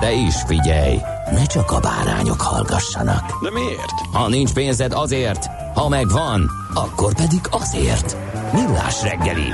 [0.00, 0.96] De is figyelj,
[1.30, 3.42] ne csak a bárányok hallgassanak.
[3.42, 4.00] De miért?
[4.12, 8.16] Ha nincs pénzed azért, ha megvan, akkor pedig azért.
[8.52, 9.48] Millás reggeli.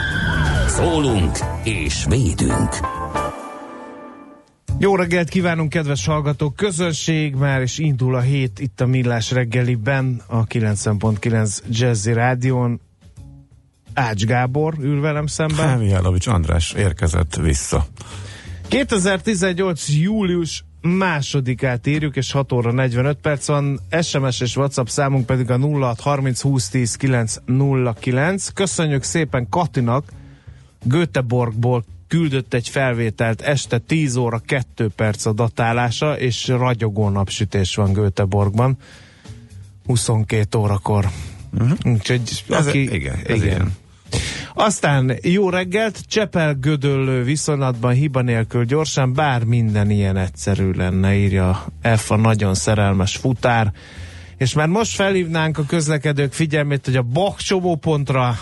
[0.68, 2.68] Szólunk és védünk.
[4.78, 6.56] Jó reggelt kívánunk, kedves hallgatók!
[6.56, 12.80] Közönség már is indul a hét itt a Millás reggeliben, a 90.9 Jazzy Rádion.
[13.94, 15.78] Ács Gábor ül velem szemben.
[15.78, 17.86] Mihálovics András érkezett vissza.
[18.68, 19.88] 2018.
[19.88, 23.80] július másodikát írjuk, és 6 óra 45 perc van.
[24.02, 28.48] SMS és WhatsApp számunk pedig a 0630 20 10 909.
[28.48, 30.04] Köszönjük szépen Katinak,
[30.82, 37.92] Göteborgból küldött egy felvételt este 10 óra 2 perc a datálása, és ragyogó napsütés van
[37.92, 38.76] Göteborgban
[39.86, 41.08] 22 órakor.
[41.52, 41.78] Uh-huh.
[41.84, 43.72] Úgyhogy Ez, aki, igen, ez igen.
[44.56, 51.64] Aztán jó reggelt, Csepel gödöllő viszonylatban hiba nélkül gyorsan, bár minden ilyen egyszerű lenne, írja
[51.96, 53.72] F a nagyon szerelmes futár.
[54.36, 58.36] És már most felhívnánk a közlekedők figyelmét, hogy a Bach csomópontra,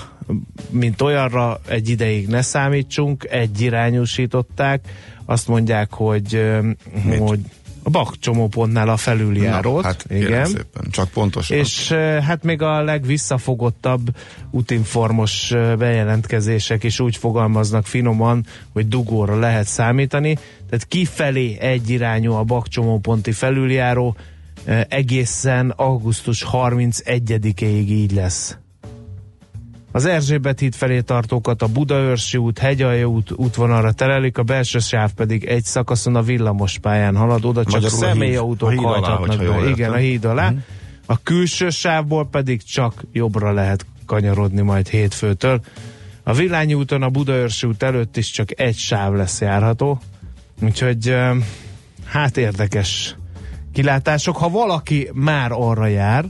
[0.70, 4.88] mint olyanra egy ideig ne számítsunk, egyirányúsították.
[5.24, 6.70] Azt mondják, hogy, ö,
[7.18, 7.40] hogy
[7.82, 9.82] a Bach csomópontnál a felüljárót.
[9.82, 10.44] Na, hát igen.
[10.44, 11.56] szépen, csak pontosan.
[11.56, 11.92] És
[12.26, 14.16] hát még a legvisszafogottabb
[14.50, 20.34] útinformos bejelentkezések is úgy fogalmaznak finoman, hogy dugóra lehet számítani.
[20.68, 24.16] Tehát kifelé egyirányú a bakcsomóponti felüljáró,
[24.64, 28.56] eh, egészen augusztus 31-ig így lesz.
[29.92, 35.12] Az Erzsébet híd felé tartókat a Budaörsi út, Hegyalja út útvonalra terelik, a belső sáv
[35.12, 39.44] pedig egy szakaszon a villamos pályán halad, oda csak Magyarul személyautók hajthatnak be.
[39.44, 39.92] Igen, értem.
[39.92, 40.52] a híd alá.
[41.06, 45.60] A külső sávból pedig csak jobbra lehet kanyarodni majd hétfőtől.
[46.22, 50.00] A Villányi úton a Budaörsi út előtt is csak egy sáv lesz járható,
[50.62, 51.16] úgyhogy
[52.04, 53.16] hát érdekes
[53.72, 54.36] kilátások.
[54.36, 56.24] Ha valaki már arra jár,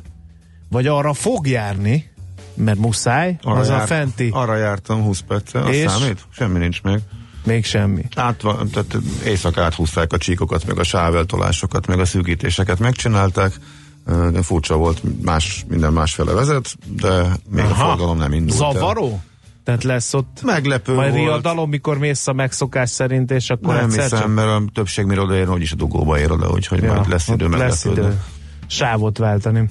[0.71, 2.12] vagy arra fog járni,
[2.55, 5.91] mert muszáj, az a fenti, arra jártam 20 perccel, az És?
[5.91, 6.27] számít?
[6.31, 7.01] Semmi nincs meg.
[7.45, 8.05] még semmi.
[8.17, 8.37] Át,
[8.73, 13.53] tehát éjszaka áthúzták a csíkokat, meg a sáveltolásokat, meg a szűkítéseket megcsinálták.
[14.33, 17.85] De furcsa volt, más, minden másfele vezet, de még Aha.
[17.85, 18.73] a forgalom nem indult el.
[18.73, 19.21] Zavaró?
[19.65, 21.23] Tehát lesz ott Meglepő majd volt.
[21.25, 25.05] riadalom, mikor mész a megszokás szerint, és akkor Nem egyszer hiszem, csak mert a többség
[25.05, 28.11] mire odaér, hogy is a dugóba ér oda, úgyhogy majd lesz idő ott lesz meglepődni.
[28.11, 28.23] idő
[28.67, 29.69] sávot váltani.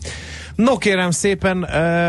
[0.56, 1.64] No kérem szépen,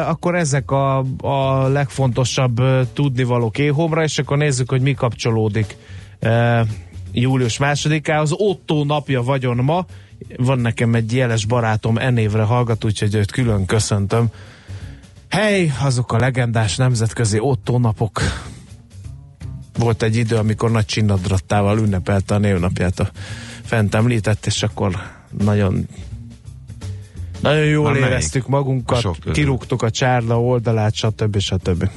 [0.05, 2.61] akkor ezek a, a legfontosabb
[2.93, 5.77] tudnivalók éhomra, és akkor nézzük, hogy mi kapcsolódik
[7.13, 8.31] július másodikához.
[8.33, 9.87] Otto napja vagyon ma,
[10.37, 14.27] van nekem egy jeles barátom, enévre hallgat, úgyhogy őt külön köszöntöm.
[15.29, 18.21] Hely, azok a legendás nemzetközi Otto napok.
[19.79, 23.11] Volt egy idő, amikor nagy csinnadrattával ünnepelte a névnapját a
[23.63, 24.97] fent említett, és akkor
[25.39, 25.89] nagyon
[27.43, 28.05] nagyon jól melyik?
[28.07, 29.33] éreztük A magunkat, közül.
[29.33, 31.39] kirúgtuk a csárda oldalát, stb.
[31.39, 31.89] stb.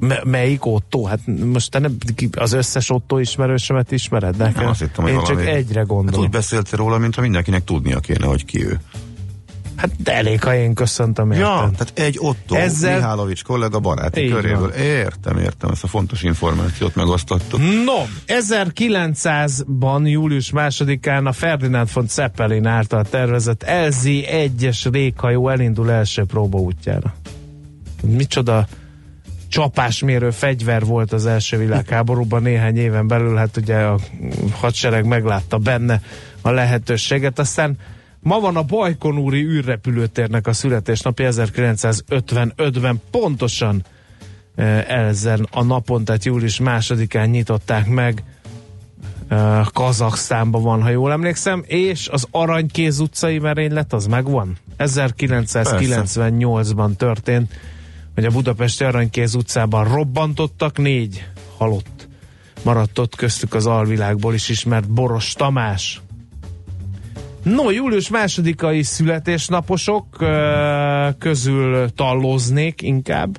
[0.00, 1.04] Me- melyik Otto?
[1.04, 1.96] Hát most te nem,
[2.32, 4.62] az összes Otto ismerősömet ismered nekem?
[4.62, 6.20] Nem, azt hittem, hogy Én valami- csak egyre Hát gondolom.
[6.24, 8.80] úgy beszéltél róla, mintha mindenkinek tudnia kéne, hogy ki ő.
[9.76, 11.46] Hát elég, ha én köszöntöm, érted?
[11.46, 12.96] Ja, tehát egy Otto Ezzel- Ezzel...
[12.96, 14.60] Mihálovics kollega baráti Így köréből.
[14.60, 14.72] van.
[14.72, 17.60] Értem, értem, ezt a fontos információt megosztottuk.
[17.60, 27.14] No, 1900-ban, július másodikán a Ferdinand von Zeppelin által tervezett LZ-1-es réghajó elindul első próbaútjára.
[28.02, 28.66] Micsoda
[29.48, 33.98] csapásmérő fegyver volt az első világháborúban néhány éven belül, hát ugye a
[34.52, 36.00] hadsereg meglátta benne
[36.40, 37.76] a lehetőséget, aztán
[38.24, 43.84] Ma van a Bajkonúri űrrepülőtérnek a születésnapja 1955-ben pontosan
[44.54, 48.22] eh, ezen a napon, tehát július másodikán nyitották meg
[49.30, 54.56] uh, Kazaksztánban van, ha jól emlékszem, és az Aranykéz utcai merénylet az megvan.
[54.78, 57.52] 1998-ban történt,
[58.14, 62.08] hogy a Budapesti Aranykéz utcában robbantottak, négy halott
[62.62, 66.00] maradt ott köztük az alvilágból is ismert Boros Tamás.
[67.42, 70.24] No, július másodikai születésnaposok
[71.18, 73.38] közül talloznék inkább.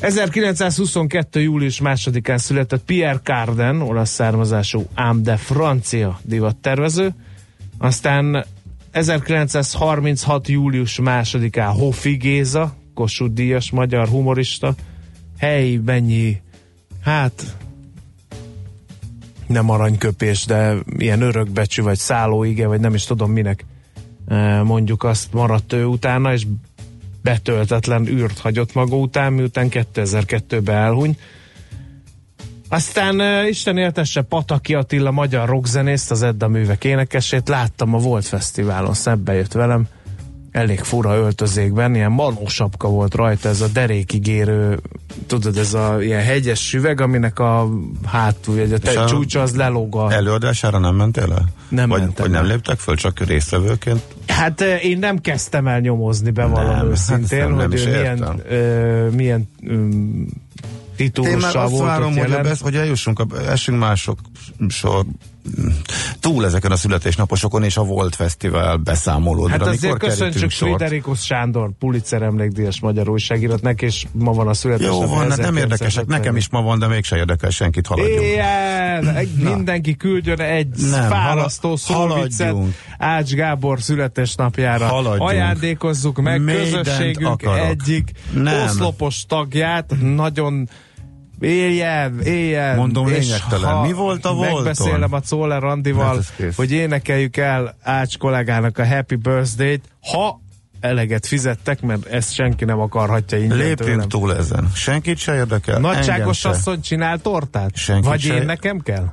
[0.00, 1.40] 1922.
[1.40, 7.14] július másodikán született Pierre Carden, olasz származású, ám de francia divattervező.
[7.78, 8.44] Aztán
[8.90, 10.48] 1936.
[10.48, 14.74] július másodikán Hofi Géza, Kossuth Díjas, magyar humorista.
[15.38, 16.40] Hely, mennyi,
[17.02, 17.56] hát
[19.52, 23.64] nem aranyköpés, de ilyen örökbecsű, vagy szállóige, vagy nem is tudom minek
[24.64, 26.46] mondjuk azt maradt ő utána, és
[27.22, 31.16] betöltetlen űrt hagyott maga után, miután 2002-ben elhuny.
[32.68, 38.24] Aztán uh, Isten éltesse Pataki Attila, magyar rockzenészt, az Edda művek énekesét láttam a Volt
[38.24, 39.86] Fesztiválon, szebbe jött velem,
[40.52, 44.80] elég fura öltözékben, ilyen manósapka volt rajta, ez a derékigérő,
[45.26, 47.68] tudod, ez a ilyen hegyes süveg, aminek a
[48.06, 50.12] hátul, vagy a te, csúcsa az lelóg a...
[50.12, 51.44] Előadására nem mentél el?
[51.68, 54.02] Nem vagy, mentem vagy nem léptek föl, csak résztvevőként?
[54.26, 57.86] Hát eh, én nem kezdtem el nyomozni, bevallom Nem, őszintén, hát nem, nem hogy is
[57.86, 60.26] ő milyen, ö, milyen um,
[60.96, 64.18] Én már titulussal azt volt várom, hogy, besz, hogy eljussunk, a, essünk mások
[64.68, 65.04] sor
[66.20, 69.52] túl ezeken a születésnaposokon és a Volt Fesztivál beszámolódra.
[69.52, 70.50] Hát azért köszöntsük?
[70.50, 75.00] Friderikus Sándor, Pulitzer emlékdíjas magyar újságírót, neki és ma van a születésnapja.
[75.00, 78.20] Jó van, hát nem érdekesek, nekem is ma van, de mégse érdekel senkit, haladjunk.
[79.16, 82.74] Egy- mindenki küldjön egy Nem, fárasztó haladjunk.
[82.98, 84.86] Ács Gábor születésnapjára.
[84.86, 85.28] Haladjunk.
[85.30, 87.66] Ajándékozzuk meg Mindent közösségünk akarok.
[87.66, 88.62] egyik Nem.
[88.64, 90.68] oszlopos tagját, nagyon
[91.42, 92.76] Éljen, éljen.
[92.76, 93.76] Mondom, lényegtelen.
[93.76, 94.54] Mi volt a Volton?
[94.54, 100.40] Megbeszélem a Czoller Randival, Hát hogy énekeljük el Ács kollégának a Happy Birthday-t, ha
[100.80, 103.68] eleget fizettek, mert ezt senki nem akarhatja ingyen tőlem.
[103.68, 104.70] Lépjünk túl ezen.
[104.74, 105.78] Senkit se érdekel.
[105.78, 107.76] Nagyságos asszony csinál tortát?
[107.76, 109.12] Senkit Vagy se- én nekem kell?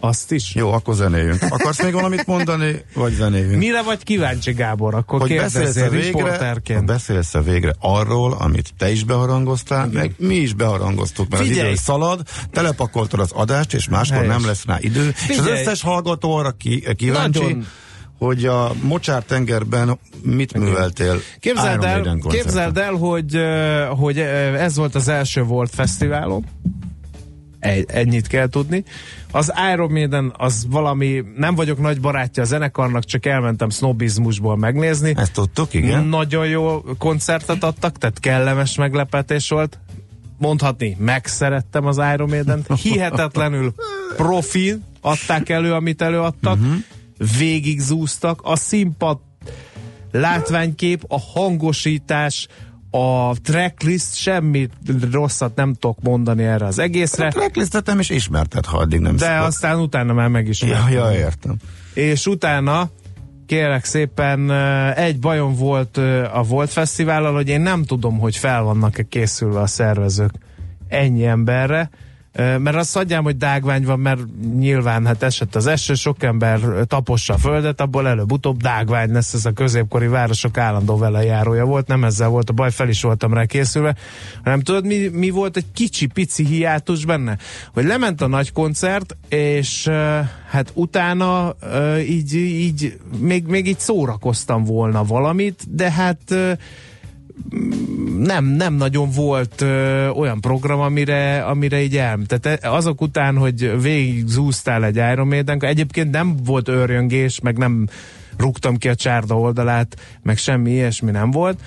[0.00, 0.54] Azt is?
[0.54, 1.42] Jó, akkor zenéljünk.
[1.48, 3.56] Akarsz még valamit mondani, vagy zenéljünk?
[3.58, 4.94] Mire vagy kíváncsi, Gábor?
[4.94, 10.54] Akkor hogy beszélsz kérdezzél végre, beszélsz végre arról, amit te is beharangoztál, meg mi is
[10.54, 11.60] beharangoztuk, mert Figyelj!
[11.60, 12.20] az idő szalad,
[12.50, 14.32] telepakoltad az adást, és máskor Helyes.
[14.32, 15.08] nem lesz rá idő.
[15.08, 15.60] És az Figyelj!
[15.60, 17.66] összes hallgató arra ki, kíváncsi, Nagyon.
[18.18, 23.38] hogy a Mocsár tengerben mit műveltél Képzeld Iron el, képzeld el hogy,
[23.98, 26.44] hogy ez volt az első Volt Fesztiválom.
[27.64, 28.84] Egy, ennyit kell tudni.
[29.30, 35.14] Az Iron Maiden az valami, nem vagyok nagy barátja a zenekarnak, csak elmentem sznobizmusból megnézni.
[35.16, 36.04] Ezt tudtuk, igen?
[36.04, 39.78] Nagyon jó koncertet adtak, tehát kellemes meglepetés volt.
[40.38, 42.66] Mondhatni, megszerettem az Iron Maiden-t.
[42.82, 43.74] Hihetetlenül
[44.16, 46.58] profi adták elő, amit előadtak.
[46.58, 46.64] Mhm.
[46.64, 46.82] Uh-huh.
[47.38, 48.40] Végig zúztak.
[48.42, 49.18] A színpad
[50.12, 52.46] látványkép, a hangosítás,
[52.96, 54.68] a tracklist, semmi
[55.12, 59.16] rosszat nem tudok mondani erre az egészre, A tracklistet nem is ismerted, ha addig nem
[59.16, 59.46] de szokott.
[59.46, 61.56] aztán utána már meg is Ja, ja, értem.
[61.94, 62.88] és utána
[63.46, 68.36] kérek szépen eh, egy bajom volt eh, a Volt Fesztivállal, hogy én nem tudom, hogy
[68.36, 70.32] fel vannak-e készülve a szervezők
[70.88, 71.90] ennyi emberre,
[72.36, 74.20] mert azt adjám, hogy dágvány van, mert
[74.56, 79.44] nyilván hát esett az eső, sok ember tapossa a földet, abból előbb-utóbb dágvány lesz ez
[79.44, 83.34] a középkori városok állandó vele járója volt, nem ezzel volt a baj, fel is voltam
[83.34, 83.94] rá készülve,
[84.44, 87.38] hanem tudod, mi, mi volt egy kicsi pici hiátus benne?
[87.72, 89.90] Hogy lement a nagy koncert, és
[90.50, 91.54] hát utána
[92.08, 96.34] így, így még, még így szórakoztam volna valamit, de hát
[98.18, 102.18] nem, nem nagyon volt ö, olyan program, amire, amire így el.
[102.26, 107.58] Tehát e- azok után, hogy végig zúztál egy Iron Maiden, egyébként nem volt őrjöngés, meg
[107.58, 107.88] nem
[108.36, 111.58] rúgtam ki a csárda oldalát, meg semmi ilyesmi nem volt.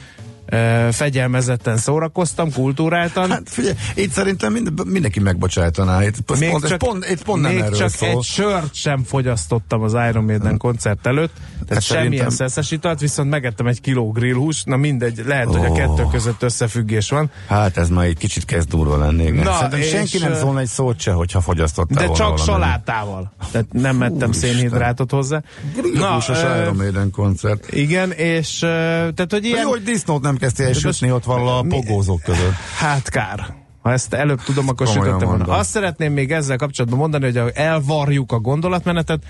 [0.92, 3.30] Fegyelmezetten szórakoztam, kultúráltan.
[3.30, 6.04] Hát figyelj, itt szerintem mind, mindenki megbocsájtaná.
[6.04, 8.10] Itt még pont, csak, pont, itt pont nem még erről csak szól.
[8.10, 13.00] egy sört sem fogyasztottam az Iron Maiden koncert előtt, tehát Hát semmilyen szerintem- szeszes italt,
[13.00, 15.74] viszont megettem egy kiló grillhús, na mindegy, lehet, hogy a Ó.
[15.74, 17.32] kettő között összefüggés van.
[17.48, 19.24] Hát ez már egy kicsit kezd durva lenni.
[19.24, 19.44] Igen.
[19.44, 23.34] Na, Szerintem és, senki nem szólna egy szót se, hogyha fogyasztottál De volna csak salátával.
[23.52, 24.50] Tehát nem mettem Úristen.
[24.52, 25.42] szénhidrátot hozzá.
[25.76, 27.74] Grillhúsos Iron Maiden koncert.
[27.74, 29.62] igen, és tehát, hogy ilyen...
[29.62, 32.54] Jó, hogy disznót nem kezdtél el sütni ott valahol a pogózók között.
[32.78, 33.56] Hát kár.
[33.82, 35.58] Ha ezt előbb tudom, akkor Komolyan sütöttem volna.
[35.58, 39.24] Azt szeretném még ezzel kapcsolatban mondani, hogy elvarjuk a gondolatmenetet,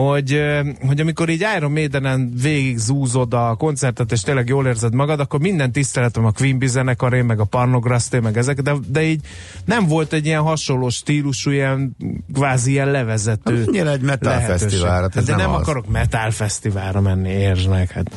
[0.00, 0.40] hogy,
[0.86, 5.40] hogy amikor így Iron Maidenen végig zúzod a koncertet, és tényleg jól érzed magad, akkor
[5.40, 9.20] minden tiszteletem a Queen zenekaré, meg a Parnograszté, meg ezek, de, de így
[9.64, 11.96] nem volt egy ilyen hasonló stílusú, ilyen
[12.32, 14.68] kvázi ilyen levezető Annyira egy metal lehetőség.
[14.68, 15.60] fesztivál, hát ez de nem nem az.
[15.60, 18.10] akarok metal fesztiválra menni, értsd meg, hát.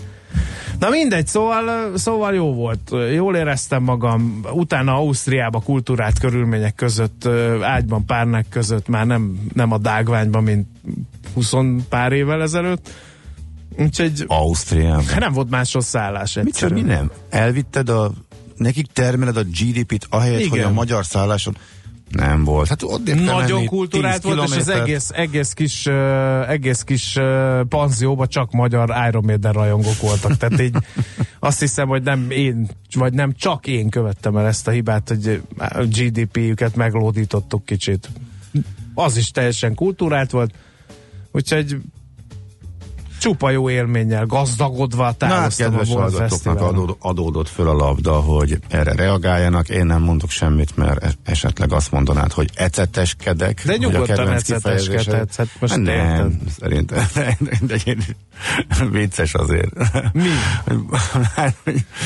[0.80, 2.92] Na mindegy, szóval, szóval jó volt.
[3.14, 4.42] Jól éreztem magam.
[4.52, 7.28] Utána Ausztriába kultúrát körülmények között,
[7.62, 10.68] ágyban párnák között, már nem, nem a dágványban, mint
[11.34, 11.54] 20
[11.90, 12.90] pár évvel ezelőtt.
[13.78, 15.06] Úgyhogy Ausztriában.
[15.06, 16.98] hát nem volt máshol szállás Mit csak mi egyszerűen.
[17.00, 17.12] nem?
[17.42, 18.12] Elvitted a,
[18.56, 20.50] nekik termeled a GDP-t, ahelyett, Igen.
[20.50, 21.58] hogy a magyar szálláson
[22.10, 22.68] nem volt.
[22.68, 28.28] Hát ott Nagyon kultúrált volt, és az egész, egész kis, uh, egész kis uh, panzióban
[28.28, 30.38] csak magyar Iron Maiden rajongók voltak.
[30.38, 30.75] Tehát így
[31.39, 35.42] azt hiszem, hogy nem én, vagy nem csak én követtem el ezt a hibát, hogy
[35.58, 38.10] a GDP-jüket meglódítottuk kicsit.
[38.94, 40.54] Az is teljesen kultúrált volt,
[41.32, 41.78] úgyhogy
[43.20, 48.94] csupa jó élménnyel, gazdagodva Na hát, távoztam a adód, adódott föl a labda, hogy erre
[48.94, 49.70] reagáljanak.
[49.70, 53.62] Én nem mondok semmit, mert e- esetleg azt mondanád, hogy eceteskedek.
[53.66, 56.32] De nyugodtan eceteskedhetsz, hát most nem, érted.
[56.60, 56.98] szerintem.
[57.14, 57.94] De, de, de,
[58.92, 59.72] vicces azért.
[60.14, 60.28] Mi?
[61.36, 61.56] Hát,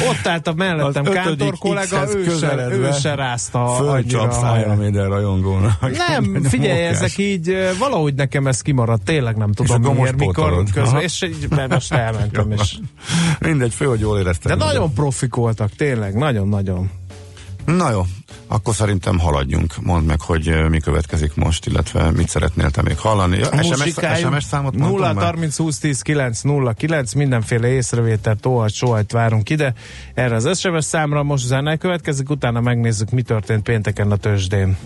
[0.10, 4.65] Ott állt a mellettem Kántor kollega, ő se, ő se rázta annyira Fölcsapsz a haját.
[4.65, 5.91] Iron Maiden rajongónak.
[6.08, 11.02] Nem, figyelj, ezek így valahogy nekem ez kimaradt, tényleg nem tudom miért, mikor közben.
[11.03, 12.77] És így, mert most elmentem, és
[13.39, 14.57] Mindegy, fő, hogy jól éreztem.
[14.57, 16.91] de nagyon profik voltak, tényleg, nagyon-nagyon.
[17.65, 18.01] Na jó,
[18.48, 19.74] akkor szerintem haladjunk.
[19.81, 23.38] Mondd meg, hogy mi következik most, illetve mit szeretnél te még hallani.
[23.38, 23.93] Ja, SMS.
[24.19, 25.24] SMS számot mondtam 0 már?
[25.24, 29.74] 30 20 10 9 0 9 mindenféle észrevételt, óhajt, sohajt várunk ide.
[30.13, 34.77] Erre az SMS számra most zene következik, utána megnézzük, mi történt pénteken a tőzsdén.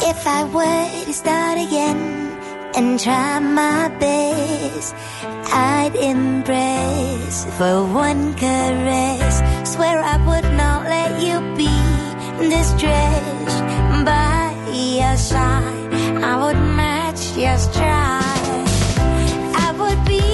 [0.00, 2.33] If I were to start again
[2.76, 4.94] and try my best,
[5.52, 9.34] I'd embrace for one caress.
[9.72, 11.74] Swear I would not let you be
[12.48, 13.60] distressed
[14.04, 15.94] by your side.
[16.22, 18.68] I would match your stride.
[19.66, 20.24] I would be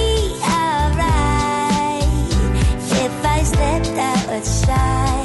[0.61, 2.05] alright
[3.05, 5.20] if I stepped outside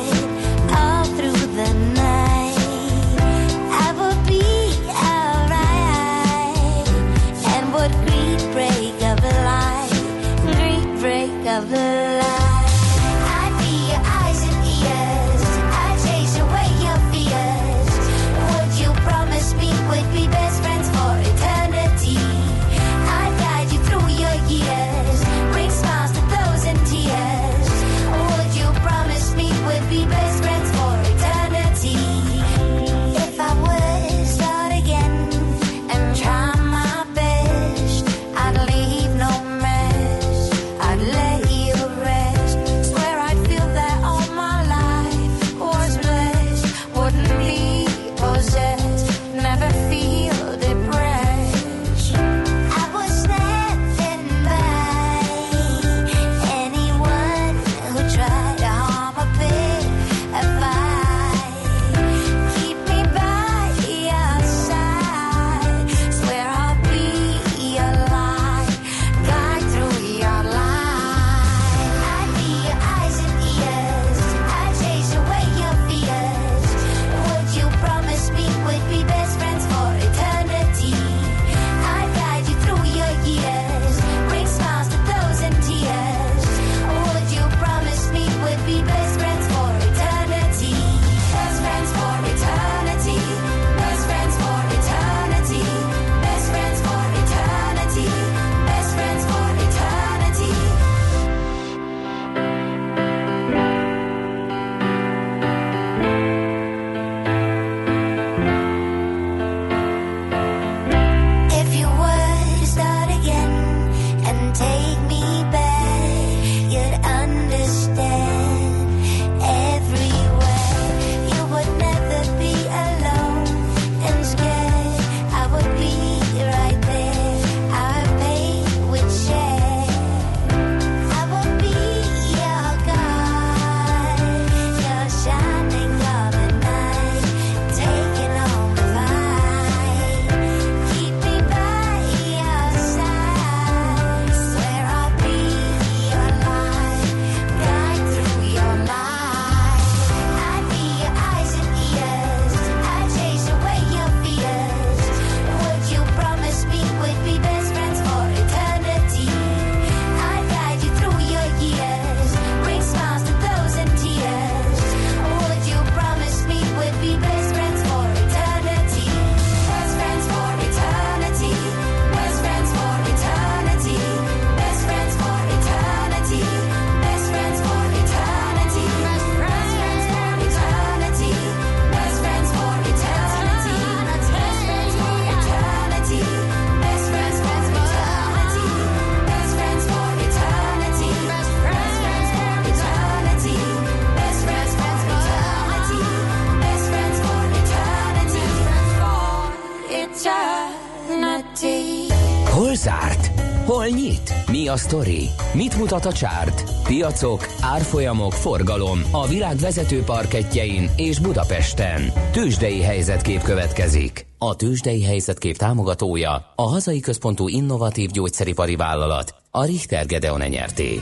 [202.87, 203.41] zárt?
[203.65, 204.35] Hol nyit?
[204.51, 205.29] Mi a sztori?
[205.55, 206.63] Mit mutat a csárt?
[206.85, 212.13] Piacok, árfolyamok, forgalom a világ vezető parketjein és Budapesten.
[212.33, 214.27] Tősdei helyzetkép következik.
[214.39, 221.01] A Tősdei helyzetkép támogatója a hazai központú innovatív gyógyszeripari vállalat, a Richter Gedeon nyerté.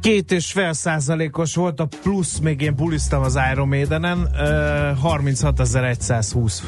[0.00, 6.62] Két és fél százalékos volt a plusz, még én buliztam az Iron Maidenen, uh, 36.120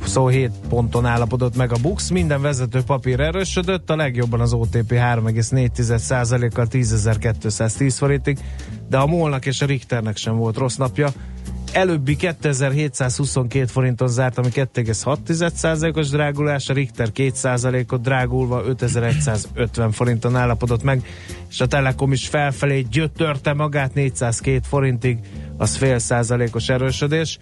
[0.00, 6.66] 27 ponton állapodott meg a Bux, minden vezető papír erősödött, a legjobban az OTP 3,4%-kal
[6.70, 8.38] 10.210 forintig,
[8.88, 11.08] de a Molnak és a Richternek sem volt rossz napja.
[11.72, 21.06] Előbbi 2722 forinton zárt, ami 2,6%-os drágulás, a Richter 2%-ot drágulva 5150 forinton állapodott meg,
[21.50, 25.18] és a Telekom is felfelé gyötörte magát 402 forintig,
[25.56, 27.38] az fél százalékos erősödés.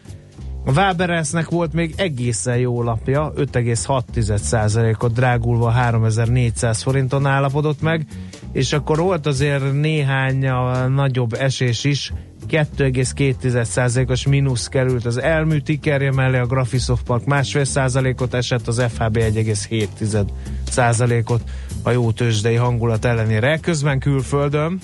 [0.65, 8.07] A Waberensnek volt még egészen jó lapja, 5,6%-ot drágulva 3400 forinton állapodott meg,
[8.53, 10.51] és akkor volt azért néhány
[10.89, 12.13] nagyobb esés is,
[12.49, 19.17] 2,2%-os mínusz került az elmű tikerje mellé, a Graphisoft Park másfél százalékot esett, az FHB
[19.17, 20.25] 1,7
[20.71, 21.43] százalékot
[21.83, 23.59] a jó tőzsdei hangulat ellenére.
[23.59, 24.81] Közben külföldön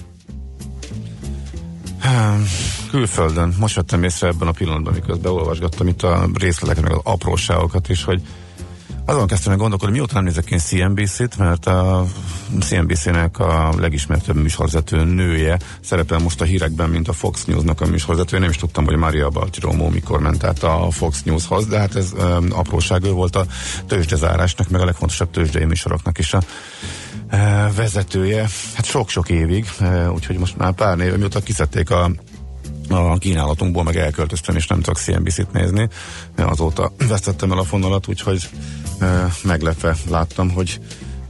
[2.95, 3.55] külföldön.
[3.59, 8.05] Most vettem észre ebben a pillanatban, miközben olvasgattam itt a részleteket, meg az apróságokat is,
[8.05, 8.23] hogy
[9.05, 12.07] azon kezdtem meg gondolkodni, mióta nem nézek én CNBC-t, mert a
[12.61, 18.39] CNBC-nek a legismertebb műsorvezető nője szerepel most a hírekben, mint a Fox News-nak a műsorvezető.
[18.39, 22.13] Nem is tudtam, hogy Maria Baltiromo mikor ment át a Fox News-hoz, de hát ez
[22.13, 23.47] um, apróság, ő volt a
[23.87, 26.43] tőzsdezárásnak, meg a legfontosabb tőzsdei műsoroknak is a
[27.33, 28.49] uh, vezetője.
[28.75, 32.11] Hát sok-sok évig, uh, úgyhogy most már pár név, mióta kiszedték a
[32.89, 35.89] a kínálatunkból meg elköltöztem, és nem tudok CNBC-t nézni.
[36.37, 38.49] Azóta vesztettem el a fonalat, úgyhogy
[39.43, 40.81] meglepve láttam, hogy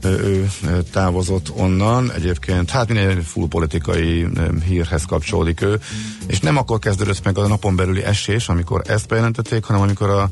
[0.03, 0.49] ő
[0.91, 2.11] távozott onnan.
[2.11, 4.27] Egyébként, hát minél full politikai
[4.65, 5.79] hírhez kapcsolódik ő,
[6.27, 10.29] és nem akkor kezdődött meg a napon belüli esés, amikor ezt bejelentették, hanem amikor a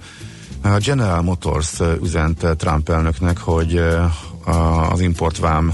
[0.77, 3.81] General Motors üzent Trump elnöknek, hogy
[4.89, 5.73] az importvám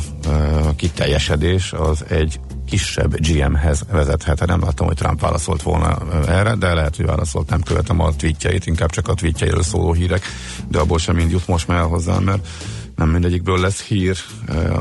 [0.76, 4.46] kiteljesedés az egy kisebb GM-hez vezethet.
[4.46, 8.66] Nem láttam, hogy Trump válaszolt volna erre, de lehet, hogy válaszolt, nem követem a tweetjeit,
[8.66, 10.24] inkább csak a tweetjeiről szóló hírek,
[10.68, 12.48] de abból sem mind jut most már hozzám, mert
[12.96, 14.18] nem mindegyikből lesz hír,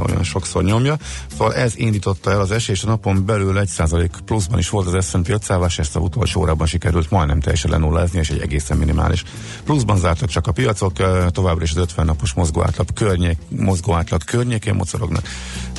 [0.06, 0.96] olyan sokszor nyomja.
[1.30, 5.28] Szóval ez indította el az esés, a napon belül 1% pluszban is volt az S&P
[5.28, 9.22] 500 ezt a utolsó órában sikerült majdnem teljesen lenullázni, és egy egészen minimális
[9.64, 10.92] pluszban zártak csak a piacok,
[11.30, 15.28] továbbra is az 50 napos mozgóátlag környék, mozgóátlag környékén mocorognak.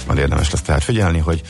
[0.07, 1.41] Majd érdemes lesz tehát figyelni, hogy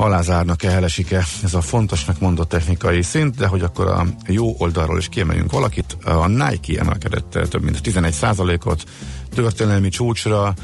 [0.00, 5.08] alázárnak-e, elesik-e ez a fontosnak mondott technikai szint, de hogy akkor a jó oldalról is
[5.08, 8.14] kiemeljünk valakit, a Nike emelkedett több mint 11
[8.64, 8.84] ot
[9.34, 10.54] történelmi csúcsra,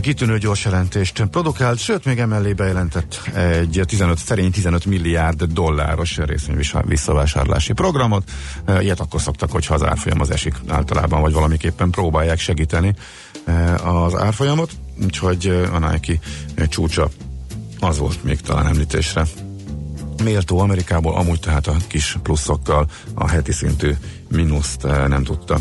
[0.00, 6.58] kitűnő gyors jelentést produkált, sőt még emellé bejelentett egy 15, szerény 15 milliárd dolláros részvény
[6.84, 8.30] visszavásárlási programot.
[8.80, 12.94] Ilyet akkor szoktak, hogyha az árfolyam az esik általában, vagy valamiképpen próbálják segíteni
[13.84, 14.70] az árfolyamot,
[15.02, 16.18] úgyhogy a Nike
[16.68, 17.08] csúcsa
[17.82, 19.26] az volt még talán említésre.
[20.22, 23.92] Méltó Amerikából, amúgy tehát a kis pluszokkal a heti szintű
[24.28, 25.58] mínuszt eh, nem tudta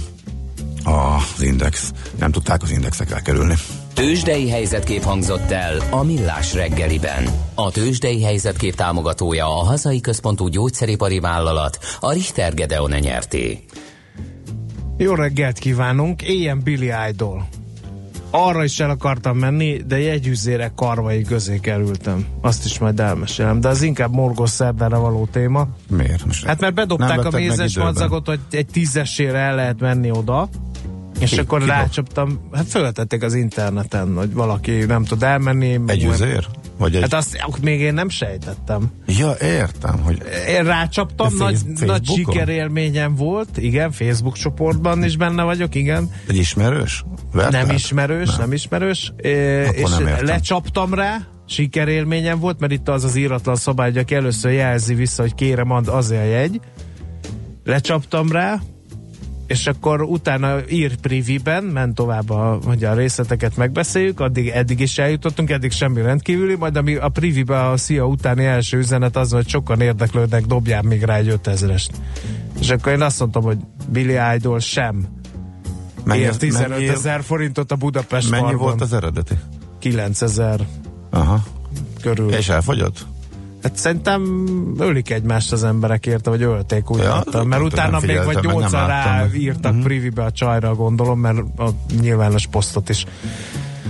[0.83, 3.55] az index, nem tudták az indexek elkerülni.
[3.93, 7.27] Tőzsdei helyzetkép hangzott el a Millás reggeliben.
[7.55, 13.65] A Tőzsdei helyzetkép támogatója a hazai központú gyógyszeripari vállalat, a Richter Gedeon nyerté.
[14.97, 17.47] Jó reggelt kívánunk, éljen Billy Idol
[18.31, 22.25] arra is el akartam menni, de jegyüzére karvai közé kerültem.
[22.41, 23.59] Azt is majd elmesélem.
[23.59, 25.67] De az inkább morgos szerdára való téma.
[25.89, 26.25] Miért?
[26.25, 30.49] Most hát mert bedobták a mézes madzagot, hogy egy tízesére el lehet menni oda.
[31.19, 35.79] És ki, akkor ki rácsaptam, hát föltették az interneten, hogy valaki nem tud elmenni.
[35.87, 36.47] Egy üzér?
[36.81, 37.01] Vagy egy...
[37.01, 38.91] Hát azt még én nem sejtettem.
[39.07, 40.21] Ja, értem, hogy...
[40.47, 46.11] Én rácsaptam, nagy, nagy sikerélményem volt, igen, Facebook csoportban is benne vagyok, igen.
[46.27, 47.05] Egy ismerős?
[47.33, 47.65] Vertelt?
[47.65, 49.13] Nem ismerős, nem, nem ismerős.
[49.17, 49.29] É,
[49.71, 54.51] és nem lecsaptam rá, sikerélményem volt, mert itt az az íratlan szabály, hogy aki először
[54.51, 56.59] jelzi vissza, hogy kérem, ad azért a jegy.
[57.63, 58.59] Lecsaptam rá,
[59.51, 64.97] és akkor utána ír priviben, ment tovább, a, hogy a részleteket megbeszéljük, addig eddig is
[64.97, 69.47] eljutottunk, eddig semmi rendkívüli, majd ami a privibe a szia utáni első üzenet az, hogy
[69.47, 71.89] sokan érdeklődnek, dobjál még rá egy 5000-est.
[72.59, 73.57] És akkor én azt mondtam, hogy
[73.89, 75.07] Billy Idol sem
[76.03, 78.61] mennyi, ér 15 ezer forintot a Budapest Mennyi barban.
[78.61, 79.33] volt az eredeti?
[79.79, 80.59] 9000
[81.09, 81.43] Aha.
[82.01, 82.33] körül.
[82.33, 83.05] És elfogyott?
[83.63, 84.45] Hát szerintem
[84.79, 88.87] ölik egymást az emberek érte, vagy ölték úgy Ja, nem mert utána még vagy nyolcan
[88.87, 89.13] láttam.
[89.13, 89.81] ráírtak Mhm.
[89.81, 91.69] privibe a csajra, gondolom, mert a
[92.01, 93.05] nyilvános posztot is.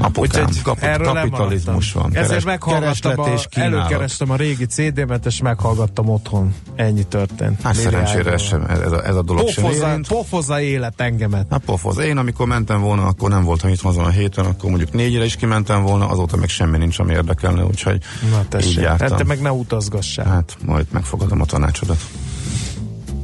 [0.01, 2.05] Apukám, Úgyhogy kap, erről kapitalizmus van.
[2.11, 6.53] Ezért Keres- meghallgattam, kereslet a, előkerestem a régi CD-met, és meghallgattam otthon.
[6.75, 7.61] Ennyi történt.
[7.61, 10.07] Hát szerencsére ez, sem, ez, a, ez a dolog sem Pofozza, érint.
[10.07, 11.45] pofozza élet engemet.
[11.49, 11.97] Hát pofoz.
[11.97, 15.35] Én amikor mentem volna, akkor nem voltam itt azon a héten, akkor mondjuk négyre is
[15.35, 19.07] kimentem volna, azóta meg semmi nincs, ami érdekelne, úgyhogy Na így tessék, jártam.
[19.09, 20.25] hát te meg ne utazgassál.
[20.25, 21.97] Hát majd megfogadom a tanácsodat.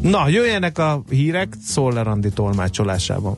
[0.02, 3.38] Na, jöjjenek a hírek Szoller Andi tolmácsolásában.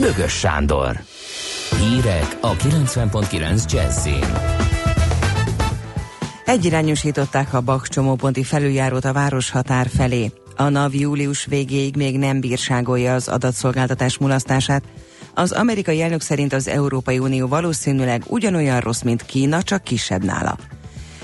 [0.00, 1.00] Bögös Sándor.
[1.78, 4.24] Hírek a 90.9 Jazzin.
[6.44, 10.32] Egyirányosították a Bach csomóponti felüljárót a város határ felé.
[10.56, 14.82] A NAV július végéig még nem bírságolja az adatszolgáltatás mulasztását.
[15.34, 20.56] Az amerikai elnök szerint az Európai Unió valószínűleg ugyanolyan rossz, mint Kína, csak kisebb nála.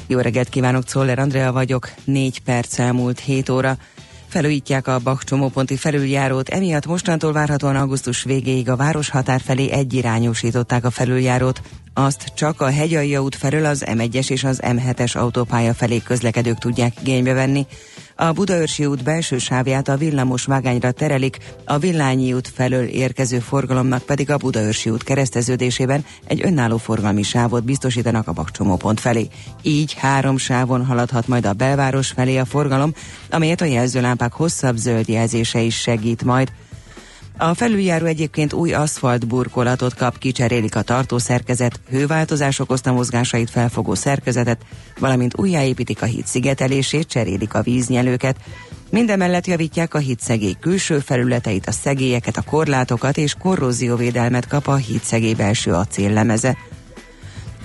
[0.07, 3.77] Jó reggelt kívánok, Czoller Andrea vagyok, négy perc elmúlt 7 óra.
[4.37, 10.85] Felújítják a Bach csomóponti felüljárót, emiatt mostantól várhatóan augusztus végéig a város határ felé egyirányosították
[10.85, 11.61] a felüljárót.
[11.95, 17.01] Azt csak a Hegyalja út felől az M1-es és az M7-es autópálya felé közlekedők tudják
[17.01, 17.67] igénybe venni.
[18.19, 24.03] A Budaörsi út belső sávját a villamos vágányra terelik, a Villányi út felől érkező forgalomnak
[24.03, 29.29] pedig a Budaörsi út kereszteződésében egy önálló forgalmi sávot biztosítanak a bakcsomópont felé.
[29.63, 32.95] Így három sávon haladhat majd a belváros felé a forgalom,
[33.31, 36.53] amelyet a jelzőlámpák hosszabb zöld jelzése is segít majd.
[37.39, 44.65] A felüljáró egyébként új aszfalt burkolatot kap, kicserélik a tartószerkezet, hőváltozás okozta mozgásait felfogó szerkezetet,
[44.99, 48.37] valamint újjáépítik a híd szigetelését, cserélik a víznyelőket.
[48.91, 55.35] Mindemellett javítják a hídszegély külső felületeit, a szegélyeket, a korlátokat és korrózióvédelmet kap a hídszegély
[55.35, 56.57] belső acéllemeze.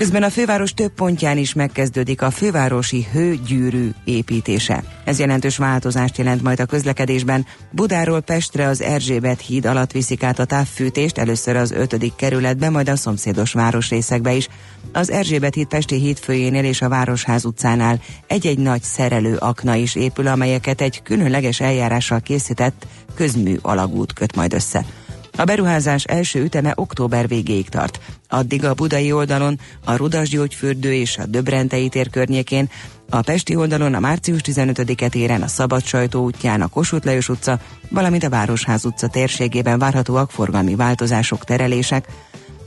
[0.01, 4.83] Közben a főváros több pontján is megkezdődik a fővárosi hőgyűrű építése.
[5.05, 7.45] Ez jelentős változást jelent majd a közlekedésben.
[7.71, 12.15] Budáról Pestre az Erzsébet híd alatt viszik át a távfűtést, először az 5.
[12.15, 14.47] kerületben, majd a szomszédos városrészekbe is.
[14.91, 20.27] Az Erzsébet híd Pesti hídfőjénél és a Városház utcánál egy-egy nagy szerelő akna is épül,
[20.27, 24.85] amelyeket egy különleges eljárással készített közmű alagút köt majd össze.
[25.37, 27.99] A beruházás első üteme október végéig tart.
[28.29, 32.69] Addig a budai oldalon, a Rudas gyógyfürdő és a Döbrentei tér környékén,
[33.09, 37.59] a Pesti oldalon a március 15-e téren a Szabad Sajtó útján a Kossuth Lajos utca,
[37.89, 42.07] valamint a Városház utca térségében várhatóak forgalmi változások, terelések.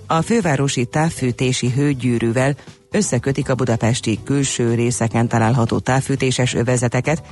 [0.07, 2.55] A fővárosi távfűtési hőgyűrűvel
[2.95, 7.23] összekötik a budapesti külső részeken található távfűtéses övezeteket,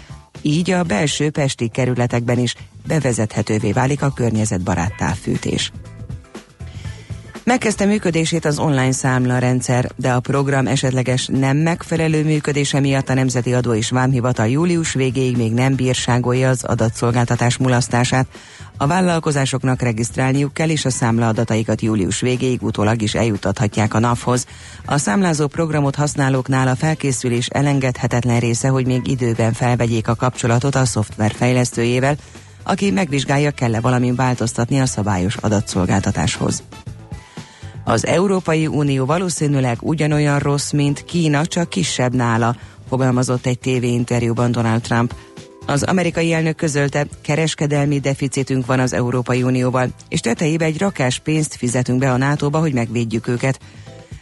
[0.42, 2.54] így a belső pesti kerületekben is
[2.86, 5.72] bevezethetővé válik a környezetbarát távfűtés.
[7.44, 13.54] Megkezdte működését az online számlarendszer, de a program esetleges nem megfelelő működése miatt a Nemzeti
[13.54, 18.26] Adó és Vámhivatal július végéig még nem bírságolja az adatszolgáltatás mulasztását.
[18.76, 24.46] A vállalkozásoknak regisztrálniuk kell, és a számladataikat július végéig utólag is eljutathatják a NAV-hoz.
[24.86, 30.84] A számlázó programot használóknál a felkészülés elengedhetetlen része, hogy még időben felvegyék a kapcsolatot a
[30.84, 32.16] szoftver fejlesztőjével,
[32.62, 36.62] aki megvizsgálja, kell-e valamin változtatni a szabályos adatszolgáltatáshoz.
[37.84, 42.56] Az Európai Unió valószínűleg ugyanolyan rossz, mint Kína, csak kisebb nála,
[42.88, 45.14] fogalmazott egy tévéinterjúban Donald Trump.
[45.66, 51.54] Az amerikai elnök közölte, kereskedelmi deficitünk van az Európai Unióval, és tetejébe egy rakás pénzt
[51.54, 53.60] fizetünk be a NATO-ba, hogy megvédjük őket.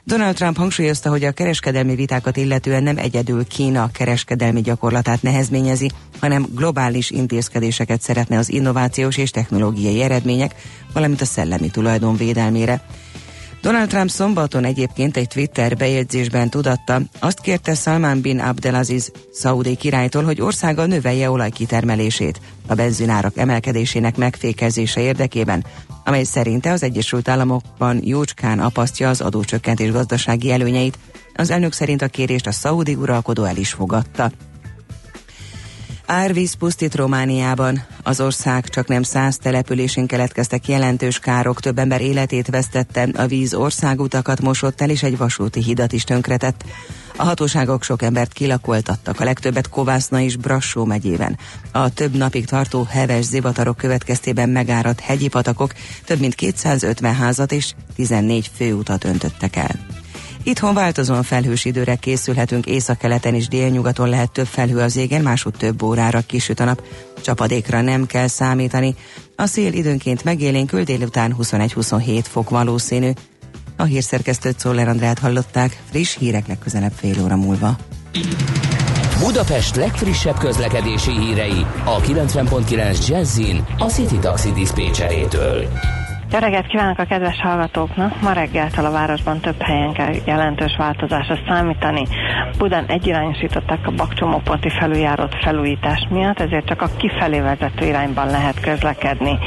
[0.04, 6.46] Donald Trump hangsúlyozta, hogy a kereskedelmi vitákat illetően nem egyedül Kína kereskedelmi gyakorlatát nehezményezi, hanem
[6.54, 10.54] globális intézkedéseket szeretne az innovációs és technológiai eredmények,
[10.92, 12.82] valamint a szellemi tulajdon védelmére.
[13.62, 20.22] Donald Trump szombaton egyébként egy Twitter bejegyzésben tudatta, azt kérte Salman bin Abdelaziz szaudi királytól,
[20.24, 25.64] hogy országa növelje olajkitermelését a benzinárak emelkedésének megfékezése érdekében,
[26.04, 30.98] amely szerinte az Egyesült Államokban jócskán apasztja az adócsökkentés gazdasági előnyeit.
[31.34, 34.30] Az elnök szerint a kérést a szaudi uralkodó el is fogadta.
[36.12, 37.84] Árvíz pusztít Romániában.
[38.02, 43.54] Az ország csak nem száz településén keletkeztek jelentős károk, több ember életét vesztette, a víz
[43.54, 46.64] országutakat mosott el, és egy vasúti hidat is tönkretett.
[47.16, 51.38] A hatóságok sok embert kilakoltattak, a legtöbbet Kovászna és Brassó megyében.
[51.72, 55.72] A több napig tartó heves zivatarok következtében megáradt hegyi patakok
[56.04, 59.99] több mint 250 házat és 14 főutat öntöttek el.
[60.42, 65.82] Itthon változóan felhős időre készülhetünk, északkeleten és délnyugaton lehet több felhő az égen, máshogy több
[65.82, 66.82] órára kisüt a nap.
[67.20, 68.94] Csapadékra nem kell számítani.
[69.36, 73.10] A szél időnként megélénkül délután 21-27 fok valószínű.
[73.76, 77.76] A hírszerkesztőt Szoller Andrát hallották, friss hírek legközelebb fél óra múlva.
[79.18, 85.68] Budapest legfrissebb közlekedési hírei a 90.9 Jazzin a City Taxi Dispécsejétől.
[86.32, 88.20] Jó reggelt kívánok a kedves hallgatóknak!
[88.20, 92.06] Ma reggeltől a városban több helyen kell jelentős változásra számítani.
[92.58, 99.38] Budán egyirányosították a bakcsomóponti felüljárót felújítás miatt, ezért csak a kifelé vezető irányban lehet közlekedni.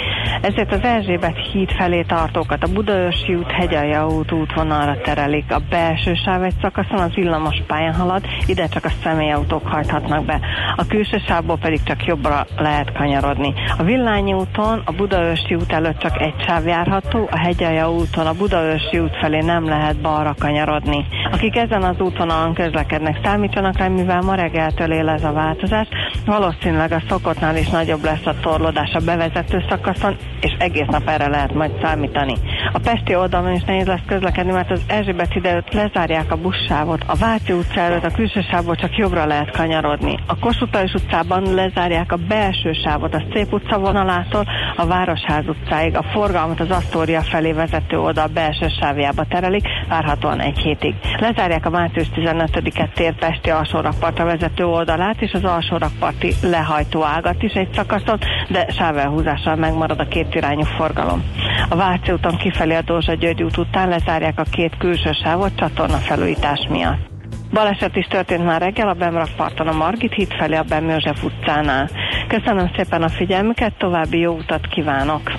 [0.41, 5.51] Ezért az Erzsébet híd felé tartókat a Budaörsi út, Hegyalja út útvonalra terelik.
[5.51, 10.39] A belső sáv egy szakaszon az villamos pályán halad, ide csak a személyautók hajthatnak be.
[10.75, 13.53] A külső sávból pedig csak jobbra lehet kanyarodni.
[13.77, 18.33] A Villányi úton a Budaörsi út előtt csak egy sáv járható, a Hegyalja úton a
[18.33, 21.05] Budaörsi út felé nem lehet balra kanyarodni.
[21.31, 25.88] Akik ezen az útvonalon közlekednek, számítsanak rá, mivel ma reggeltől él ez a változás,
[26.25, 31.28] valószínűleg a szokottnál is nagyobb lesz a torlódás a bevezető szakaszon, és egész nap erre
[31.28, 32.34] lehet majd számítani.
[32.73, 37.04] A Pesti oldalon is nehéz lesz közlekedni, mert az Erzsébet időt lezárják a buszsávot.
[37.08, 40.19] A Váci utca előtt a külső sávból csak jobbra lehet kanyarodni.
[40.28, 44.45] A Kossuth utcában lezárják a belső sávot a Szép utca vonalától
[44.76, 45.97] a Városház utcáig.
[45.97, 50.95] A forgalmat az Asztória felé vezető oldal belső sávjába terelik, várhatóan egy hétig.
[51.19, 57.54] Lezárják a március 15-et tér Pesti alsórakpartra vezető oldalát és az alsórakparti lehajtó ágat is
[57.54, 61.23] egy szakaszon, de sávelhúzással megmarad két irányú forgalom.
[61.69, 65.97] A Váci úton kifelé a Dózsa György út után lezárják a két külső sávot csatorna
[65.97, 67.11] felújítás miatt.
[67.51, 71.89] Baleset is történt már reggel a Bemrakparton a Margit híd felé a Bem József utcánál.
[72.27, 75.31] Köszönöm szépen a figyelmüket, további jó utat kívánok!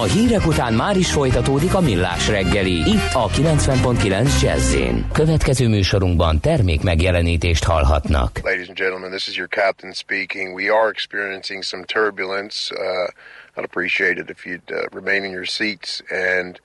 [0.00, 4.76] A hírek után már is folytatódik a millás reggeli, itt a 90.9 jazz
[5.12, 8.38] Következő műsorunkban termék megjelenítést hallhatnak.
[8.42, 10.54] Ladies and gentlemen, this is your captain speaking.
[10.54, 12.74] We are experiencing some turbulence.
[12.74, 13.10] Uh,
[13.56, 16.60] I'd appreciate it if you'd uh, remain in your seats and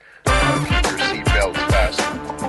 [0.68, 2.48] keep your seatbelts fastened.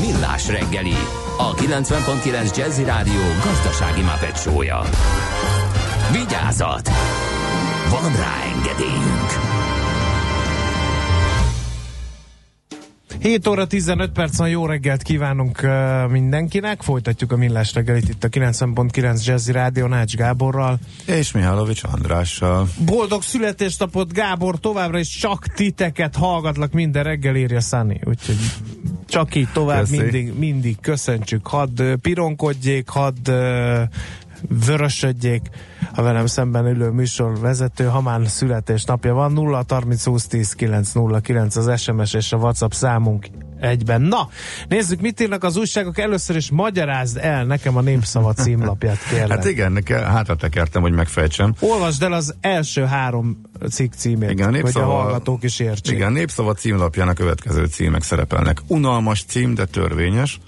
[0.00, 0.94] Millás reggeli,
[1.38, 4.80] a 90.9 Jazzy Rádió gazdasági mapetsója.
[6.12, 6.90] Vigyázat!
[7.90, 9.58] Van rá engedélyünk!
[13.20, 15.66] 7 óra 15 perc van, jó reggelt kívánunk
[16.08, 16.82] mindenkinek.
[16.82, 20.78] Folytatjuk a millás reggelit itt a 90.9 Jazzy Rádió Nács Gáborral.
[21.06, 22.68] És Mihálovics Andrással.
[22.84, 28.00] Boldog születésnapot Gábor, továbbra is csak titeket hallgatlak minden reggel, írja Szani.
[28.04, 28.36] Úgyhogy
[29.10, 29.96] csak így tovább Köszi.
[29.96, 31.46] mindig, mindig köszöntsük.
[31.46, 33.30] Hadd pironkodjék, hadd
[34.66, 35.42] vörösödjék
[35.94, 41.20] a velem szemben ülő műsorvezető, ha már születésnapja van, 0 30 20 10 9 0
[41.20, 43.26] 9 az SMS és a WhatsApp számunk
[43.60, 44.00] egyben.
[44.00, 44.28] Na,
[44.68, 45.98] nézzük, mit írnak az újságok.
[45.98, 49.28] Először is magyarázd el nekem a Népszava címlapját, kérlek.
[49.28, 51.54] Hát igen, hátra tekertem, hogy megfejtsem.
[51.60, 55.94] Olvasd el az első három cikk címét, Igen, a hogy a népszava, hallgatók is értsék.
[55.94, 58.60] Igen, népszava címlapján a következő címek szerepelnek.
[58.66, 60.38] Unalmas cím, de törvényes.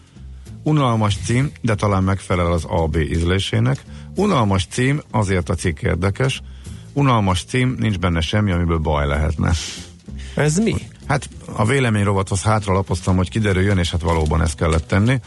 [0.62, 3.82] Unalmas cím, de talán megfelel az AB ízlésének.
[4.14, 6.42] Unalmas cím, azért a cikk érdekes.
[6.92, 9.52] Unalmas cím, nincs benne semmi, amiből baj lehetne.
[10.34, 10.74] Ez mi?
[11.06, 15.20] Hát a vélemény rovathoz hátra lapoztam, hogy kiderüljön, és hát valóban ezt kellett tenni.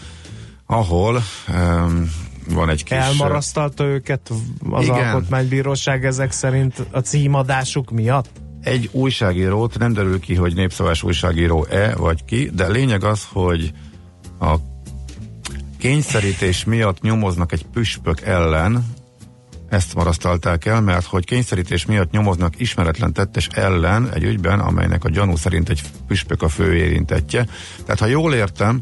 [0.65, 2.11] Ahol um,
[2.49, 2.97] van egy kis...
[2.97, 4.31] Elmarasztalta őket
[4.69, 4.95] az Igen.
[4.95, 8.43] alkotmánybíróság ezek szerint a címadásuk miatt?
[8.65, 13.73] egy újságírót, nem derül ki, hogy népszavás újságíró-e vagy ki, de lényeg az, hogy
[14.39, 14.55] a
[15.77, 18.85] kényszerítés miatt nyomoznak egy püspök ellen,
[19.69, 25.10] ezt marasztalták el, mert hogy kényszerítés miatt nyomoznak ismeretlen tettes ellen egy ügyben, amelynek a
[25.10, 27.47] gyanú szerint egy püspök a fő érintettje.
[27.84, 28.82] Tehát ha jól értem,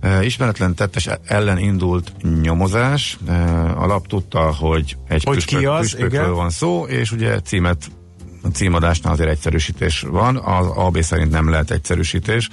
[0.00, 5.66] eh, ismeretlen tettes ellen indult nyomozás, eh, a lap tudta, hogy egy Hogy püspök, ki
[5.66, 6.34] az, püspökről igen.
[6.34, 7.90] van szó, és ugye címet
[8.46, 12.48] a címadásnál azért egyszerűsítés van, az AB szerint nem lehet egyszerűsítés,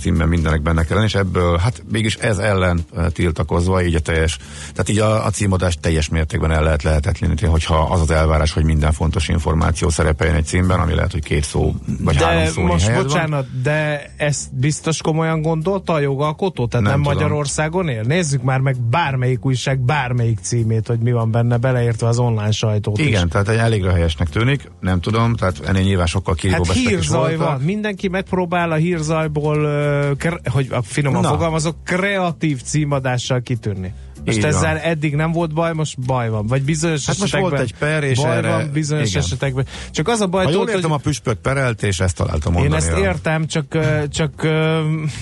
[0.00, 4.00] címben mindenek benne kell lenni, és ebből, hát mégis ez ellen eh, tiltakozva, így a
[4.00, 4.38] teljes,
[4.72, 8.64] tehát így a, a címadást teljes mértékben el lehet lehetetleníteni, hogyha az az elvárás, hogy
[8.64, 12.62] minden fontos információ szerepeljen egy címben, ami lehet, hogy két szó, vagy három De szó
[12.62, 13.06] most helyed van.
[13.06, 16.66] bocsánat, de ezt biztos komolyan gondolta a jogalkotó?
[16.66, 17.18] Tehát nem, Nem tudom.
[17.18, 18.02] Magyarországon él?
[18.02, 22.98] Nézzük már meg bármelyik újság, bármelyik címét, hogy mi van benne, beleértve az online sajtót
[22.98, 23.06] is.
[23.06, 26.86] Igen, tehát egy elég helyesnek tűnik, nem tudom, tehát ennél nyilván sokkal kirívóbb Hát is
[26.86, 29.75] hírzaj van, mindenki megpróbál a hírzajból,
[30.16, 31.28] kre- hogy a finoman Na.
[31.28, 33.92] fogalmazok, kreatív címadással kitűnni.
[34.24, 34.52] Most Így van.
[34.54, 36.46] ezzel eddig nem volt baj, most baj van.
[36.46, 39.22] Vagy bizonyos Hát most esetekben volt egy per, és baj erre- van, bizonyos igen.
[39.22, 39.66] esetekben.
[39.90, 42.58] Csak az a baj, Ha jól értem, hogy a püspök perelt, és ezt találtam én
[42.58, 42.82] mondani.
[42.82, 43.78] ezt a- értem, csak,
[44.10, 44.46] csak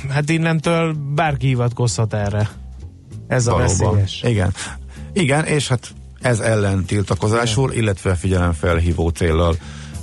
[0.08, 2.48] hát innentől bárki hivatkozhat erre.
[3.28, 3.94] Ez a Valóban.
[3.94, 4.22] veszélyes.
[4.32, 4.52] Igen.
[5.12, 5.88] Igen, és hát
[6.20, 9.56] ez ellen tiltakozásul, illetve figyelemfelhívó céllal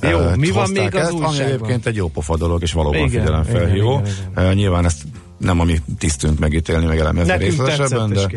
[0.09, 1.45] Jó, mi van még az ezt, ami újságban?
[1.47, 3.91] egyébként egy jó pofa dolog, és valóban Igen, figyelemfelhívó.
[3.91, 4.45] igen, igen, igen.
[4.45, 5.01] Eh, Nyilván ezt
[5.37, 8.29] nem a mi tisztünk megítélni, meg elemezni részletesebben, de,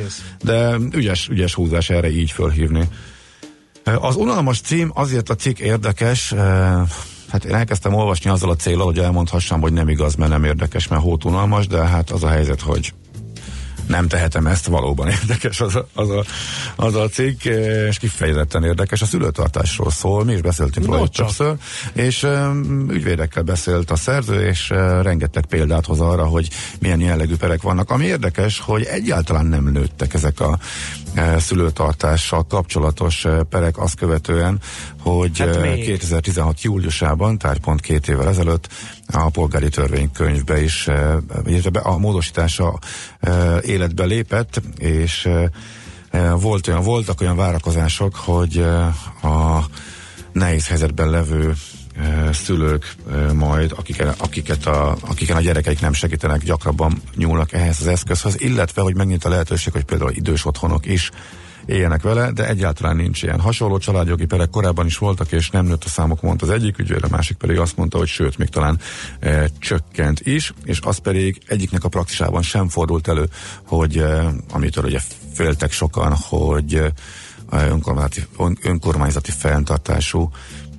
[0.42, 2.88] de ügyes, ügyes húzás erre így fölhívni.
[4.00, 6.32] Az unalmas cím azért a cikk érdekes,
[7.28, 10.88] hát én elkezdtem olvasni azzal a célral, hogy elmondhassam, hogy nem igaz, mert nem érdekes,
[10.88, 12.92] mert hót unalmas, de hát az a helyzet, hogy
[13.86, 16.24] nem tehetem ezt, valóban érdekes az a, az a,
[16.76, 19.02] az a cikk, eh, és kifejezetten érdekes.
[19.02, 21.26] A szülőtartásról szól, mi is beszéltünk róla No, csak.
[21.26, 21.54] többször,
[21.92, 26.48] és um, ügyvédekkel beszélt a szerző, és uh, rengeteg példát hoz arra, hogy
[26.80, 27.90] milyen jellegű perek vannak.
[27.90, 30.58] Ami érdekes, hogy egyáltalán nem nőttek ezek a
[31.16, 34.60] uh, szülőtartással kapcsolatos uh, perek azt követően,
[35.00, 35.84] hogy Hát uh, még.
[35.84, 38.68] 2016 júliusában, tehát pont két évvel ezelőtt
[39.06, 42.78] a polgári törvénykönyvbe is, eh, illetve a módosítása
[43.20, 45.48] eh, életbe lépett, és eh,
[46.40, 48.58] volt olyan, voltak olyan várakozások, hogy
[49.22, 49.64] a
[50.32, 51.54] nehéz helyzetben levő
[52.32, 52.94] szülők
[53.32, 58.82] majd, akiken, akiket a, akiken a gyerekeik nem segítenek, gyakrabban nyúlnak ehhez az eszközhöz, illetve,
[58.82, 61.10] hogy megnyit a lehetőség, hogy például idős otthonok is
[61.66, 63.40] éljenek vele, de egyáltalán nincs ilyen.
[63.40, 67.04] Hasonló családjogi perek korábban is voltak, és nem nőtt a számok, mondta az egyik ügyvéd,
[67.04, 68.78] a másik pedig azt mondta, hogy sőt, még talán
[69.20, 73.28] e, csökkent is, és az pedig egyiknek a praxisában sem fordult elő,
[73.66, 75.00] hogy e, amitől ugye
[75.32, 76.92] féltek sokan, hogy e,
[77.50, 80.30] önkormányzati, ön- önkormányzati fenntartású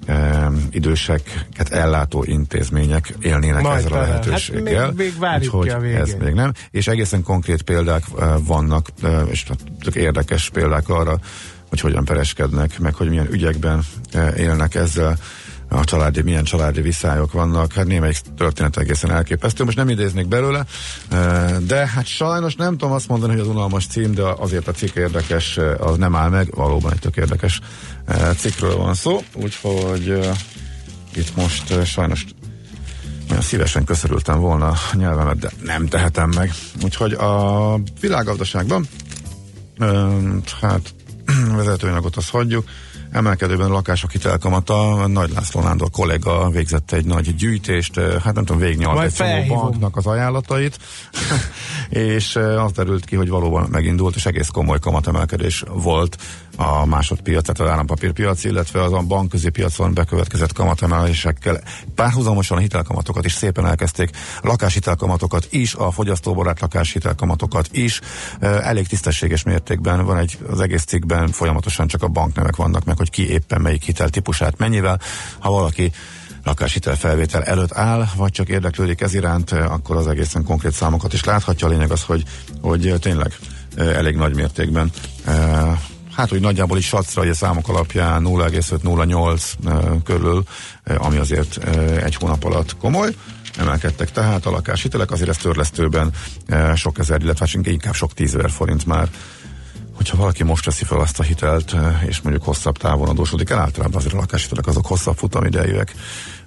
[0.06, 4.08] e, időseket ellátó intézmények élnének Majd ezzel a talán.
[4.10, 4.84] lehetőséggel.
[4.84, 6.00] Hát még- még várjuk Úgyhogy ki a végén.
[6.02, 6.52] ez még nem.
[6.72, 9.46] És egészen konkrét példák e, vannak, e, és
[9.84, 11.20] tök érdekes példák arra,
[11.70, 13.84] hogy hogyan pereskednek, meg hogy milyen ügyekben
[14.14, 15.18] e, élnek ezzel
[15.78, 20.66] a családi, milyen családi viszályok vannak, hát némelyik történet egészen elképesztő, most nem idéznék belőle,
[21.10, 24.72] e, de hát sajnos nem tudom azt mondani, hogy az unalmas cím, de azért a
[24.72, 27.60] cikk érdekes, e, az nem áll meg, valóban egy tök érdekes
[28.06, 30.20] e, cikkről van szó, úgyhogy
[31.16, 32.26] itt most sajnos
[33.28, 36.52] nagyon szívesen köszörültem volna a nyelvemet, de nem tehetem meg.
[36.84, 38.88] Úgyhogy a világgazdaságban
[40.62, 40.94] hát
[41.56, 42.68] vezetőanyagot azt hagyjuk.
[43.16, 48.62] Emelkedőben a lakások hitelkamata, Nagy László Nándor kollega végzett egy nagy gyűjtést, hát nem tudom,
[48.62, 50.80] végignyalt Majd egy csomó banknak az ajánlatait,
[51.90, 56.18] és az derült ki, hogy valóban megindult, és egész komoly kamatemelkedés volt
[56.56, 61.62] a másodpiac, tehát az állampapírpiac, illetve az a bankközi piacon bekövetkezett kamatemelésekkel.
[61.96, 64.10] Párhuzamosan a hitelkamatokat is szépen elkezdték,
[64.42, 68.02] lakáshitelkamatokat is, a fogyasztóbarát lakáshitelkamatokat is,
[68.40, 73.10] elég tisztességes mértékben van egy, az egész cikkben folyamatosan csak a banknevek vannak meg, hogy
[73.10, 75.00] ki éppen melyik hiteltípusát mennyivel.
[75.40, 75.92] Ha valaki
[76.44, 81.24] lakáshitel felvétel előtt áll, vagy csak érdeklődik ez iránt, akkor az egészen konkrét számokat is
[81.24, 81.68] láthatja.
[81.68, 82.24] A lényeg az, hogy,
[82.62, 83.38] hogy tényleg
[83.78, 84.92] elég nagy mértékben
[86.16, 90.44] Hát, hogy nagyjából is sacra, a számok alapján 0,5-0,8 eh, körül,
[90.98, 91.58] ami azért
[92.04, 93.16] egy hónap alatt komoly.
[93.58, 96.12] Emelkedtek tehát a lakáshitelek, azért ez törlesztőben
[96.76, 99.10] sok ezer, illetve hát inkább sok tízezer forint már
[99.96, 101.76] hogyha valaki most veszi fel azt a hitelt,
[102.08, 105.96] és mondjuk hosszabb távon adósodik el, általában azért a lakáshitelek azok hosszabb futamidejűek.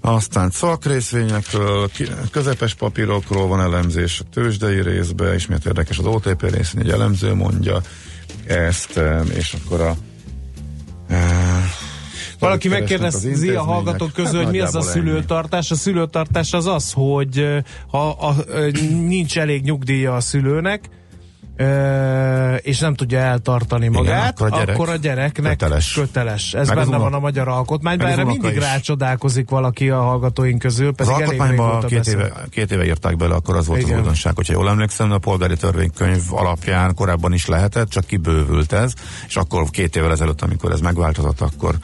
[0.00, 1.90] Aztán szakrészvényekről,
[2.30, 7.80] közepes papírokról van elemzés a tőzsdei részbe, ismét érdekes az OTP részén, egy elemző mondja
[8.46, 9.00] ezt,
[9.34, 9.96] és akkor a
[12.38, 15.70] Valaki megkérdezi a hallgatók közül, hogy mi az a szülőtartás.
[15.70, 17.46] A szülőtartás az az, hogy
[17.90, 18.70] ha a, ö,
[19.06, 20.88] nincs elég nyugdíja a szülőnek,
[21.58, 25.92] ö, és nem tudja eltartani magát, akkor a gyerek akkor a gyereknek köteles.
[25.92, 26.54] köteles.
[26.54, 28.62] Ez Meg az benne van a magyar alkotmányban, meg az erre mindig is.
[28.62, 32.12] rácsodálkozik valaki a hallgatóink közül, Az pedig elég alkotmányban két beszél.
[32.18, 33.92] éve, két éve írták bele, akkor az volt Igen.
[33.92, 38.92] az újdonság, hogyha jól emlékszem, a polgári törvénykönyv alapján korábban is lehetett, csak kibővült ez,
[39.26, 41.74] és akkor két évvel ezelőtt, amikor ez megváltozott, akkor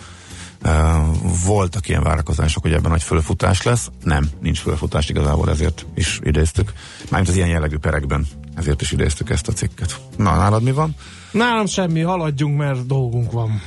[1.45, 3.91] voltak ilyen várakozások, hogy ebben nagy fölfutás lesz.
[4.03, 6.73] Nem, nincs fölfutás igazából, ezért is idéztük.
[7.11, 10.01] Mármint az ilyen jellegű perekben, ezért is idéztük ezt a cikket.
[10.17, 10.95] Na, nálad mi van?
[11.31, 13.63] Nálam semmi, haladjunk, mert dolgunk van.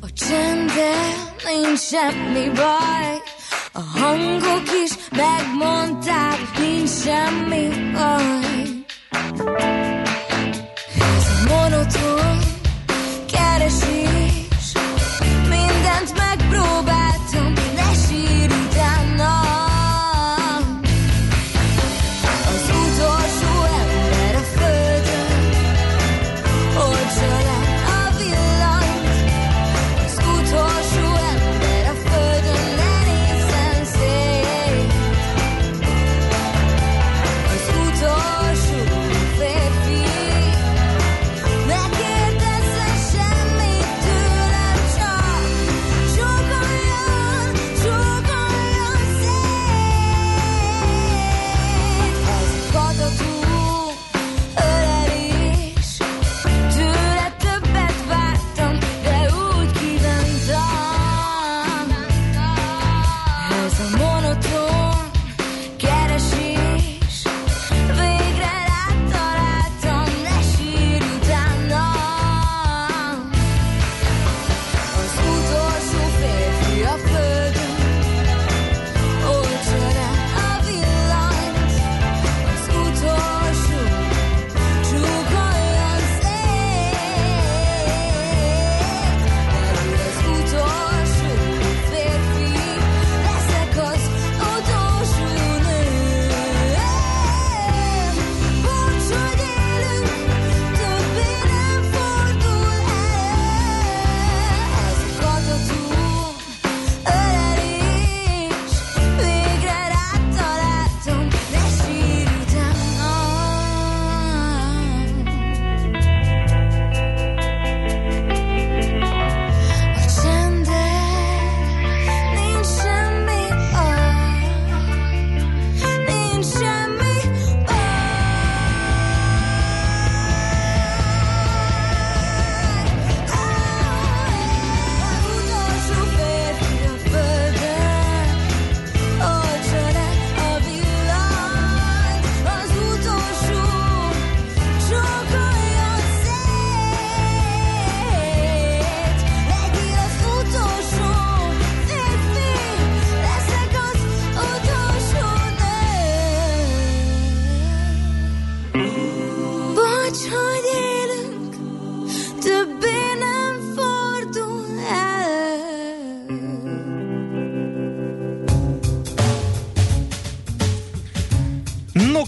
[0.00, 3.20] A csendben nincs semmi baj
[3.72, 7.85] A hangok is megmondták, nincs semmi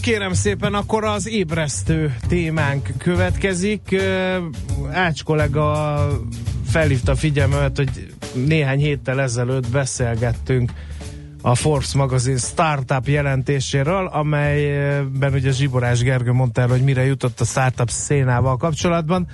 [0.09, 4.01] kérem szépen, akkor az ébresztő témánk következik.
[4.91, 5.97] Ács kollega
[6.65, 10.71] felhívta figyelmet, hogy néhány héttel ezelőtt beszélgettünk
[11.41, 17.45] a Forbes magazin startup jelentéséről, amelyben ugye Zsiborás Gergő mondta el, hogy mire jutott a
[17.45, 19.27] startup szénával kapcsolatban.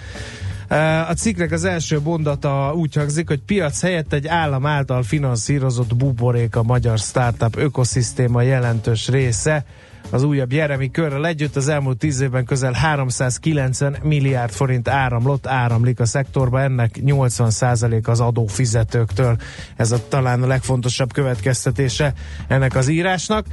[1.07, 6.55] A cikknek az első mondata úgy hangzik, hogy piac helyett egy állam által finanszírozott buborék
[6.55, 9.65] a magyar startup ökoszisztéma jelentős része.
[10.09, 15.99] Az újabb Jeremy körrel együtt az elmúlt tíz évben közel 390 milliárd forint áramlott, áramlik
[15.99, 19.37] a szektorba, ennek 80% az adófizetőktől.
[19.75, 22.13] Ez a talán a legfontosabb következtetése
[22.47, 23.45] ennek az írásnak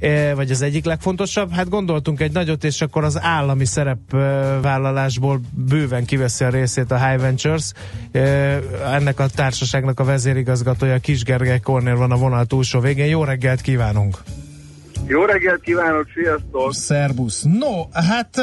[0.00, 1.52] e, vagy az egyik legfontosabb.
[1.52, 7.20] Hát gondoltunk egy nagyot, és akkor az állami szerepvállalásból bőven kiveszi a részét a High
[7.20, 7.72] Ventures.
[8.12, 8.20] E,
[8.92, 13.06] Ennek a társaságnak a vezérigazgatója Kis Gergely Kornél van a vonal túlsó végén.
[13.06, 14.18] Jó reggelt kívánunk!
[15.06, 16.74] Jó reggelt kívánok, sziasztok!
[16.74, 17.42] Szerbusz!
[17.42, 18.40] No, hát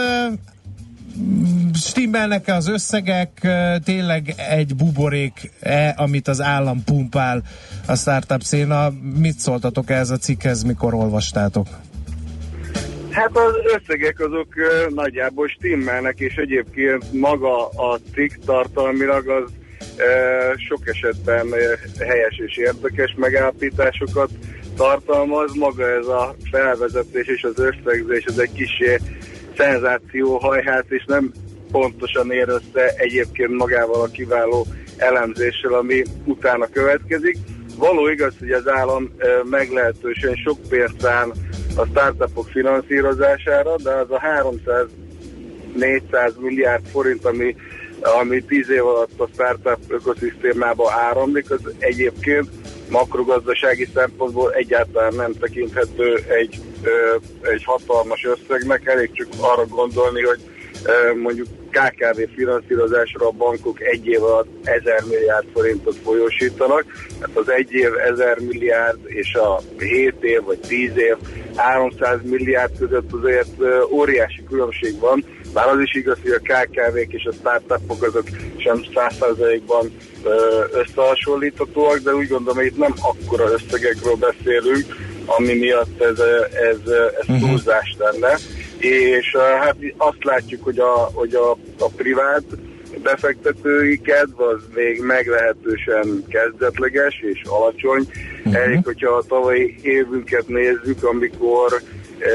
[1.20, 3.48] mm, stimmelnek-e az összegek,
[3.84, 7.44] tényleg egy buborék-e, amit az állam pumpál
[7.88, 8.90] a startup széna.
[9.20, 11.68] Mit szóltatok ehhez a cikkhez, mikor olvastátok?
[13.10, 14.48] Hát az összegek azok
[14.90, 19.52] nagyjából stimmelnek, és egyébként maga a cikk tartalmilag az
[20.68, 21.48] sok esetben
[22.08, 24.30] helyes és érdekes megállapításokat
[24.76, 25.54] tartalmaz.
[25.54, 29.00] Maga ez a felvezetés és az összegzés, ez egy kicsi
[29.58, 31.32] szenzációhajház, és nem
[31.72, 34.66] pontosan ér össze egyébként magával a kiváló
[34.98, 37.38] elemzéssel, ami utána következik.
[37.78, 39.12] Való igaz, hogy az állam
[39.50, 41.32] meglehetősen sok pénzt szán
[41.76, 44.22] a startupok finanszírozására, de az a
[45.78, 47.56] 300-400 milliárd forint, ami,
[48.22, 52.50] ami 10 év alatt a startup ökoszisztémába áramlik, az egyébként
[52.90, 56.60] makrogazdasági szempontból egyáltalán nem tekinthető egy,
[57.42, 58.86] egy hatalmas összegnek.
[58.88, 60.40] Elég csak arra gondolni, hogy
[61.22, 66.86] mondjuk KKV finanszírozásra a bankok egy év alatt 1000 milliárd forintot folyósítanak.
[67.22, 71.16] Hát az egy év 1000 milliárd és a 7 év vagy 10 év
[71.56, 73.62] 300 milliárd között azért
[73.92, 75.26] óriási különbség van.
[75.54, 78.28] Bár az is igaz, hogy a KKV-k és a startupok azok
[78.58, 79.92] sem 100%-ban
[80.72, 84.86] összehasonlíthatóak, de úgy gondolom, hogy itt nem akkora összegekről beszélünk,
[85.26, 86.20] ami miatt ez,
[86.54, 88.38] ez, ez túlzás lenne.
[88.78, 92.44] És hát azt látjuk, hogy a, hogy a, a privát
[93.04, 98.08] befektetői kedv az még meglehetősen kezdetleges és alacsony.
[98.38, 98.56] Uh-huh.
[98.56, 101.82] Elég, hogyha a tavalyi évünket nézzük, amikor
[102.20, 102.30] e,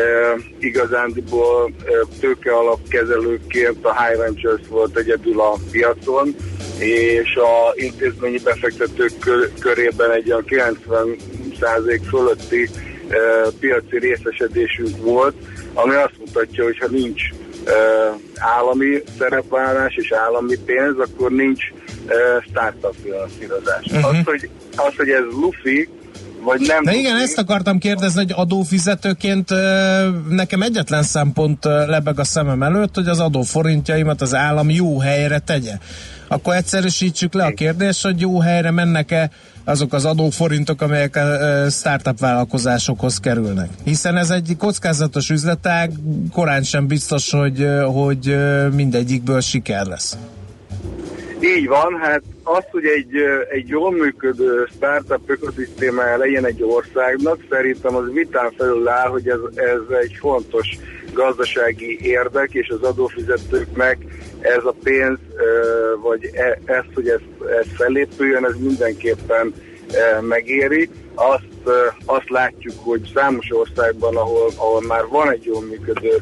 [0.59, 6.35] igazándiból e, tőke alapkezelőként a High Ventures volt egyedül a piacon,
[6.81, 12.69] és a intézményi befektetők kör, körében egy olyan 90% fölötti
[13.09, 13.17] e,
[13.61, 15.35] piaci részesedésünk volt,
[15.75, 17.23] ami azt mutatja, hogy ha nincs
[17.65, 17.73] e,
[18.39, 21.63] állami szerepvállalás és állami pénz, akkor nincs
[22.07, 22.15] e,
[22.51, 23.85] startup finanszírozás.
[23.87, 24.09] Uh-huh.
[24.09, 25.89] Az, hogy, az, hogy ez lufi,
[26.43, 26.85] vagy nem.
[26.85, 29.49] De igen, ezt akartam kérdezni, hogy adófizetőként
[30.29, 35.73] nekem egyetlen szempont lebeg a szemem előtt, hogy az adóforintjaimat az állam jó helyre tegye.
[36.33, 39.31] Akkor egyszerűsítsük le a kérdést, hogy jó helyre mennek-e
[39.65, 43.69] azok az adóforintok, amelyek a startup vállalkozásokhoz kerülnek.
[43.85, 45.91] Hiszen ez egy kockázatos üzletág,
[46.33, 48.37] korán sem biztos, hogy, hogy
[48.75, 50.17] mindegyikből siker lesz.
[51.41, 53.11] Így van, hát az, hogy egy,
[53.51, 59.39] egy jól működő startup ökoszisztémája legyen egy országnak, szerintem az vitán felül áll, hogy ez,
[59.55, 60.79] ez egy fontos
[61.13, 63.99] gazdasági érdek, és az adófizetőknek
[64.41, 65.19] ez a pénz,
[66.03, 67.21] vagy e, ez, hogy ez,
[67.61, 69.55] ez fellépüljön, ez mindenképpen
[70.21, 70.89] megéri.
[71.15, 71.49] Azt,
[72.05, 76.17] azt látjuk, hogy számos országban, ahol, ahol már van egy jól működő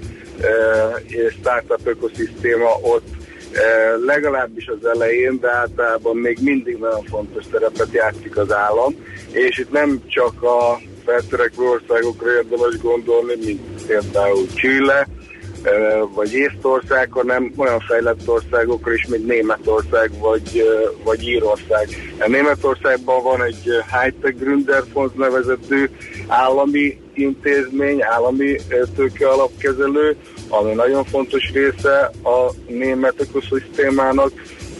[1.40, 3.06] startup ökoszisztéma, ott
[4.06, 8.94] legalábbis az elején, de általában még mindig nagyon fontos szerepet játszik az állam,
[9.32, 15.06] és itt nem csak a feltörekvő országokra érdemes gondolni, mint például Chile,
[16.14, 20.64] vagy Észtország, hanem olyan fejlett országokra is, mint Németország vagy,
[21.04, 21.88] vagy Írország.
[22.26, 25.88] Németországban van egy Hightech Gründerfonds nevezetű
[26.26, 28.56] állami intézmény, állami
[28.96, 30.16] tőke alapkezelő,
[30.48, 34.30] ami nagyon fontos része a német ökoszisztémának.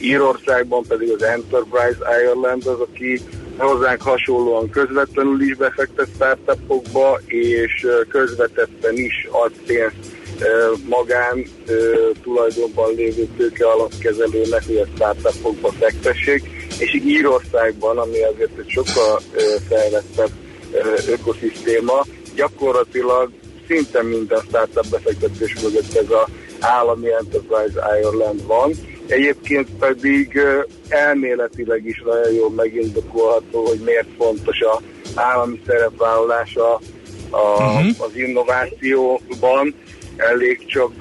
[0.00, 3.20] Írországban pedig az Enterprise Ireland az, aki
[3.56, 10.17] hozzánk hasonlóan közvetlenül is befektet startupokba, és közvetetten is ad pénzt
[10.88, 11.44] magán
[12.22, 16.42] tulajdonban lévő tőke alapkezelőnek, hogy a startupokba fektessék,
[16.78, 19.20] és így Írországban, ami azért egy sokkal
[19.68, 20.30] fejlettebb
[21.08, 23.30] ökoszisztéma, gyakorlatilag
[23.66, 28.72] szinte minden startup befektetés mögött ez az állami Enterprise Ireland van.
[29.06, 30.40] Egyébként pedig
[30.88, 34.80] elméletileg is nagyon jól megindokolható, hogy miért fontos a
[35.14, 36.80] állami szerepvállalása
[37.30, 37.86] a, uh-huh.
[37.98, 39.74] az innovációban.
[40.18, 40.92] Elég csak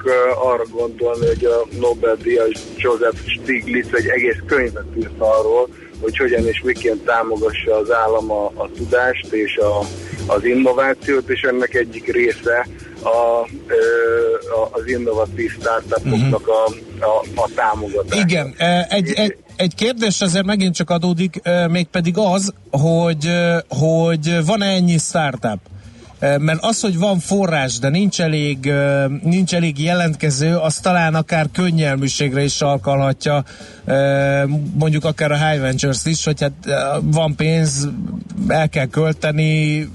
[0.42, 5.68] arra gondolni, hogy a Nobel-díjas Joseph Stiglitz egy egész könyvet írt arról,
[6.00, 9.78] hogy hogyan és miként támogassa az állam a, a tudást és a,
[10.26, 12.68] az innovációt, és ennek egyik része
[13.02, 16.64] a, a, az innovatív startupoknak a,
[17.04, 18.18] a, a támogatás.
[18.20, 18.54] Igen,
[18.88, 21.40] egy, egy, egy kérdés azért megint csak adódik,
[21.70, 23.28] mégpedig az, hogy,
[23.68, 25.58] hogy van-e ennyi startup?
[26.20, 28.72] Mert az, hogy van forrás, de nincs elég,
[29.22, 33.44] nincs elég jelentkező, az talán akár könnyelműségre is alkalhatja,
[33.86, 36.52] e, mondjuk akár a High Ventures is, hogy hát
[37.02, 37.88] van pénz,
[38.48, 39.88] el kell költeni,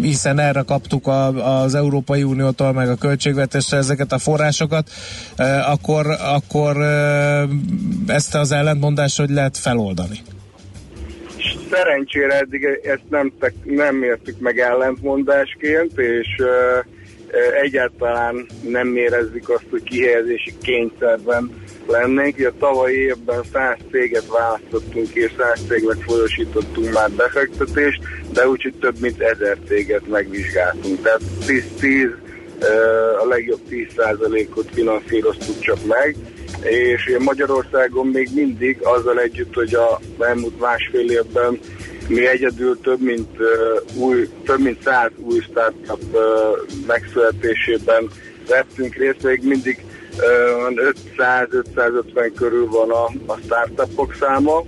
[0.00, 4.90] hiszen erre kaptuk a, az Európai Uniótól, meg a költségvetésre ezeket a forrásokat,
[5.66, 6.82] akkor, akkor
[8.06, 10.20] ezt az ellentmondást hogy lehet feloldani?
[11.70, 13.32] Szerencsére eddig ezt nem,
[13.64, 16.78] nem értük meg ellentmondásként, és ö,
[17.62, 21.50] egyáltalán nem érezzük azt, hogy kihelyezési kényszerben
[21.86, 22.36] lennénk.
[22.36, 28.00] Ugye tavalyi évben 100 céget választottunk és 100 cégnek folyosítottunk már befektetést,
[28.32, 31.02] de úgyhogy több mint 1000 céget megvizsgáltunk.
[31.02, 32.08] Tehát 10, 10
[32.58, 32.66] ö,
[33.22, 36.16] a legjobb 10%-ot finanszíroztuk csak meg,
[36.62, 41.58] és Magyarországon még mindig azzal együtt, hogy a elmúlt másfél évben
[42.08, 46.22] mi egyedül több mint, uh, új, több mint 100 új startup uh,
[46.86, 48.10] megszületésében
[48.48, 49.84] vettünk részt, még mindig
[50.16, 54.64] uh, 500-550 körül van a, a startupok száma.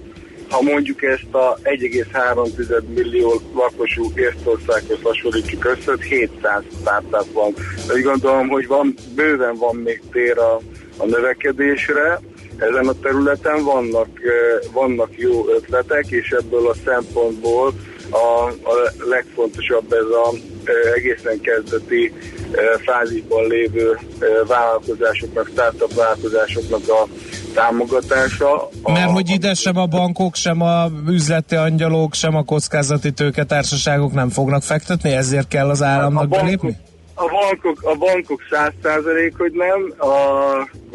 [0.49, 7.55] Ha mondjuk ezt a 1,3 millió lakosú Észtországhoz hasonlítjuk össze, 700 startup van.
[7.95, 10.61] Úgy gondolom, hogy van, bőven van még tér a,
[11.01, 12.21] a növekedésre.
[12.57, 17.73] Ezen a területen vannak, eh, vannak jó ötletek, és ebből a szempontból
[18.11, 20.35] a, a legfontosabb ez a
[20.65, 22.13] e, egészen kezdeti
[22.53, 23.99] e, fázisban lévő
[24.47, 27.07] vállalkozásoknak, startup vállalkozásoknak a
[27.55, 28.69] támogatása.
[28.83, 34.29] Mert hogy ide sem a bankok, sem a üzleti angyalok, sem a kockázati tőketársaságok nem
[34.29, 36.77] fognak fektetni, ezért kell az államnak a bankok, belépni?
[37.15, 40.89] A bankok, a bankok 100 százalék, hogy nem, a,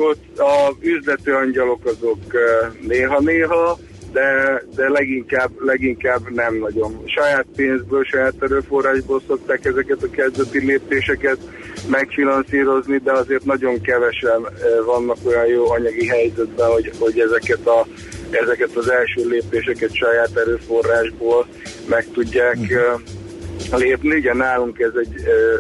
[0.66, 3.78] a üzleti angyalok azok eh, néha-néha,
[4.12, 7.04] de, de leginkább, leginkább nem nagyon.
[7.06, 11.38] Saját pénzből, saját erőforrásból szokták ezeket a kezdeti lépéseket
[11.88, 14.52] megfinanszírozni, de azért nagyon kevesen eh,
[14.86, 17.88] vannak olyan jó anyagi helyzetben, hogy, hogy ezeket, a,
[18.30, 21.48] ezeket az első lépéseket saját erőforrásból
[21.90, 24.16] meg tudják eh, lépni.
[24.16, 25.16] Ugye nálunk ez egy,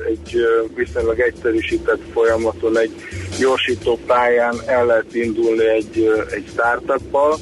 [0.07, 0.37] egy
[0.75, 2.91] viszonylag egyszerűsített folyamaton, egy
[3.39, 7.37] gyorsító pályán el lehet indulni egy, egy startuppal,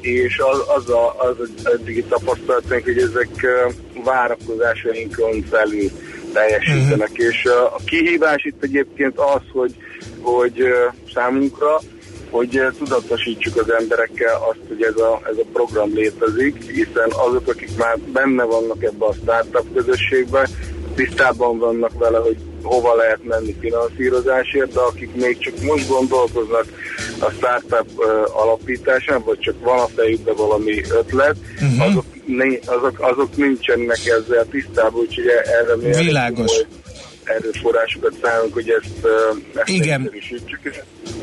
[0.00, 3.46] és az, az, a, az a eddigi tapasztalatunk, hogy ezek
[4.04, 5.90] várakozásainkon felül
[6.32, 7.26] teljesítenek, uh-huh.
[7.26, 9.74] és a kihívás itt egyébként az, hogy,
[10.20, 10.62] hogy
[11.14, 11.80] számunkra,
[12.30, 17.76] hogy tudatosítsuk az emberekkel azt, hogy ez a, ez a program létezik, hiszen azok, akik
[17.76, 20.48] már benne vannak ebbe a startup közösségbe,
[20.94, 22.36] tisztában vannak vele, hogy
[22.66, 26.66] hova lehet menni finanszírozásért, de akik még csak most gondolkoznak
[27.18, 27.88] a startup
[28.34, 31.86] alapításán, vagy csak van a fejükben valami ötlet, uh-huh.
[31.86, 32.04] azok,
[32.66, 36.52] azok, azok nincsenek ezzel tisztában, úgyhogy erre mi Világos.
[37.26, 39.06] Erőforrásokat szállunk, hogy ezt,
[39.54, 40.10] ezt Igen.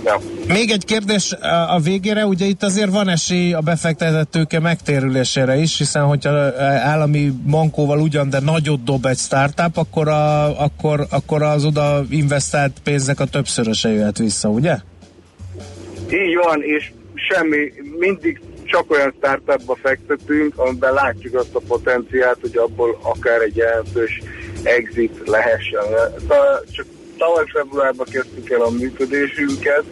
[0.04, 0.20] Ja.
[0.48, 1.36] Még egy kérdés
[1.68, 6.30] a végére, ugye itt azért van esély a befektetett tőke megtérülésére is, hiszen hogyha
[6.62, 12.72] állami bankóval ugyan, de nagyot dob egy startup, akkor, a, akkor, akkor az oda investált
[12.84, 14.76] pénznek a többszöröse jöhet vissza, ugye?
[16.10, 22.58] Így van, és semmi, mindig csak olyan startupba fektetünk, amiben látjuk azt a potenciált, hogy
[22.58, 24.22] abból akár egy jelentős
[24.64, 25.84] exit lehessen.
[26.72, 26.86] Csak
[27.18, 29.84] tavaly februárban kezdtük el a működésünket,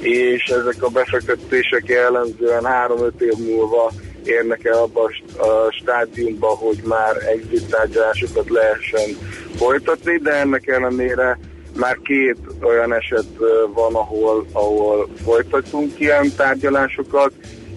[0.00, 3.92] és ezek a befektetések jellemzően 3-5 év múlva
[4.24, 9.16] érnek el abba a stádiumba, hogy már exit tárgyalásokat lehessen
[9.56, 11.38] folytatni, de ennek ellenére
[11.76, 13.26] már két olyan eset
[13.74, 17.32] van, ahol, ahol folytatunk ilyen tárgyalásokat.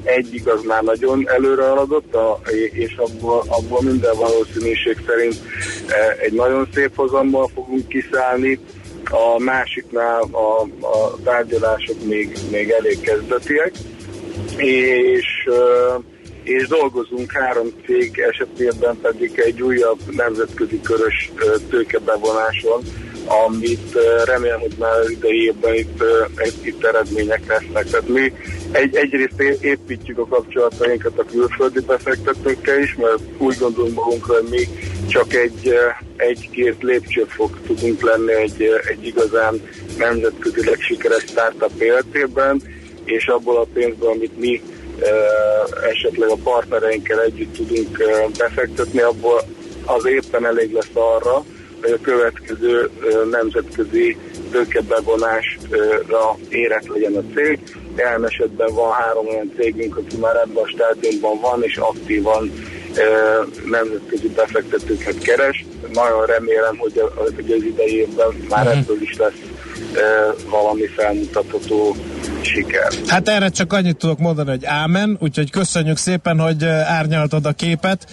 [0.05, 2.17] Egyik az már nagyon előre haladott,
[2.71, 5.35] és abból, abból minden valószínűség szerint
[6.21, 8.59] egy nagyon szép hozammal fogunk kiszállni.
[9.09, 13.71] A másiknál a, a tárgyalások még, még elég kezdetiek,
[14.57, 15.25] és
[16.45, 22.81] és dolgozunk három cég esetében pedig egy újabb nemzetközi körös ö, tőkebevonáson,
[23.25, 26.03] amit remélem, hogy már idei évben itt,
[26.63, 27.89] itt eredmények lesznek.
[27.89, 28.33] Tehát mi
[28.71, 34.67] egy, egyrészt építjük a kapcsolatainkat a külföldi befektetőkkel is, mert úgy gondolunk magunkra, hogy mi
[35.07, 35.73] csak egy,
[36.15, 39.61] egy-két lépcsőfok tudunk lenni egy, egy igazán
[39.97, 42.61] nemzetközileg sikeres startup életében,
[43.03, 44.61] és abból a pénzből, amit mi
[45.89, 47.97] esetleg a partnereinkkel együtt tudunk
[48.37, 49.41] befektetni, abból
[49.85, 51.45] az éppen elég lesz arra,
[52.01, 52.89] következő
[53.31, 54.17] nemzetközi
[54.51, 57.59] tőkebevonásra érett legyen a cég.
[57.97, 62.51] Jelen esetben van három olyan cégünk, aki már ebben a stádiumban van, és aktívan
[63.69, 65.65] nemzetközi befektetőket keres.
[65.93, 68.77] Nagyon remélem, hogy, hogy az idei évben már Mhm.
[68.77, 69.41] ebből is lesz
[70.49, 71.95] valami felmutatható
[72.41, 72.91] siker.
[73.07, 78.07] Hát erre csak annyit tudok mondani, hogy ámen, úgyhogy köszönjük szépen, hogy árnyaltad a képet.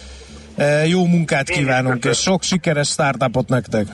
[0.86, 2.12] Jó munkát kívánunk, köszönöm.
[2.12, 3.86] és sok sikeres startupot nektek.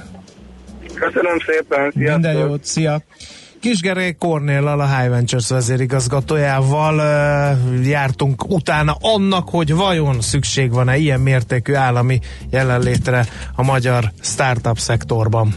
[0.95, 2.21] Köszönöm szépen, sziasztok!
[2.21, 3.03] Minden jót, szia!
[3.61, 6.97] Kisgeré Kornéllal, a High Ventures vezérigazgatójával
[7.83, 15.55] jártunk utána annak, hogy vajon szükség van-e ilyen mértékű állami jelenlétre a magyar startup szektorban.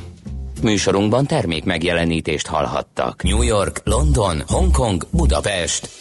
[0.62, 3.24] Műsorunkban termék megjelenítést hallhattak.
[3.24, 6.01] New York, London, Hongkong, Budapest.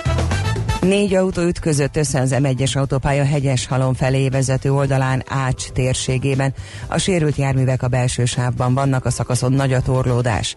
[0.81, 6.53] Négy autó ütközött össze az M1-es autópálya hegyes halom felé vezető oldalán Ács térségében.
[6.87, 10.55] A sérült járművek a belső sávban vannak, a szakaszon nagy a torlódás.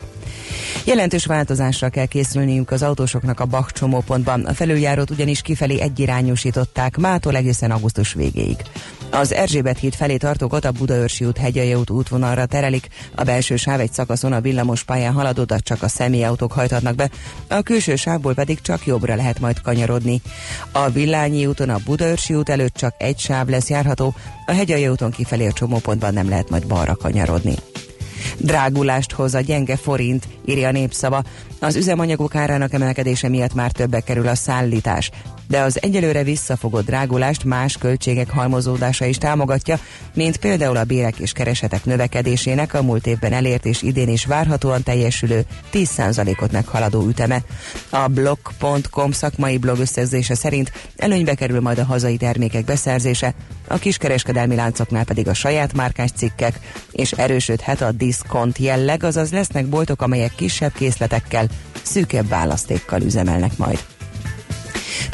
[0.84, 4.44] Jelentős változásra kell készülniük az autósoknak a Bach csomópontban.
[4.44, 8.56] A felüljárót ugyanis kifelé egyirányosították mától egészen augusztus végéig.
[9.10, 13.80] Az Erzsébet híd felé tartókat a Budaörsi út hegyai út útvonalra terelik, a belső sáv
[13.80, 17.10] egy szakaszon a villamos pályán halad, oda csak a személyautók hajthatnak be,
[17.48, 20.20] a külső sávból pedig csak jobbra lehet majd kanyarodni.
[20.72, 24.14] A Villányi úton a Budaörsi út előtt csak egy sáv lesz járható,
[24.46, 27.54] a hegyai úton kifelé a csomópontban nem lehet majd balra kanyarodni.
[28.38, 31.22] Drágulást hoz a gyenge forint, írja a népszava.
[31.60, 35.10] Az üzemanyagok árának emelkedése miatt már többe kerül a szállítás.
[35.46, 39.78] De az egyelőre visszafogott drágulást más költségek halmozódása is támogatja,
[40.14, 44.82] mint például a bérek és keresetek növekedésének a múlt évben elért és idén is várhatóan
[44.82, 47.42] teljesülő 10%-ot meghaladó üteme.
[47.90, 53.34] A blog.com szakmai blog összegzése szerint előnybe kerül majd a hazai termékek beszerzése,
[53.68, 56.60] a kiskereskedelmi láncoknál pedig a saját márkás cikkek,
[56.92, 61.48] és erősödhet a diszkont jelleg, azaz lesznek boltok, amelyek kisebb készletekkel,
[61.82, 63.84] szűkebb választékkal üzemelnek majd.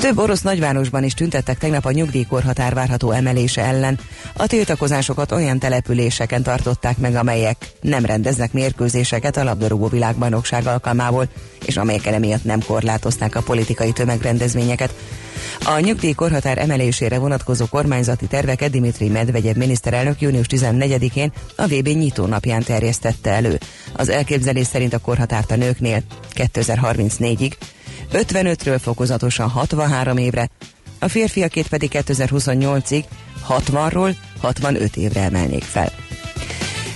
[0.01, 3.99] Több orosz nagyvárosban is tüntettek tegnap a nyugdíjkorhatár várható emelése ellen.
[4.33, 11.29] A tiltakozásokat olyan településeken tartották meg, amelyek nem rendeznek mérkőzéseket a labdarúgó világbajnokság alkalmából,
[11.67, 14.95] és amelyek emiatt nem korlátozták a politikai tömegrendezvényeket.
[15.65, 22.63] A nyugdíjkorhatár emelésére vonatkozó kormányzati terveket Dimitri Medvegyev miniszterelnök június 14-én a VB nyitó napján
[22.63, 23.59] terjesztette elő.
[23.93, 26.03] Az elképzelés szerint a korhatárt a nőknél
[26.35, 27.53] 2034-ig,
[28.13, 30.49] 55-ről fokozatosan 63 évre,
[30.99, 33.05] a férfiakét pedig 2028-ig
[33.49, 35.93] 60-ról 65 évre emelnék fel.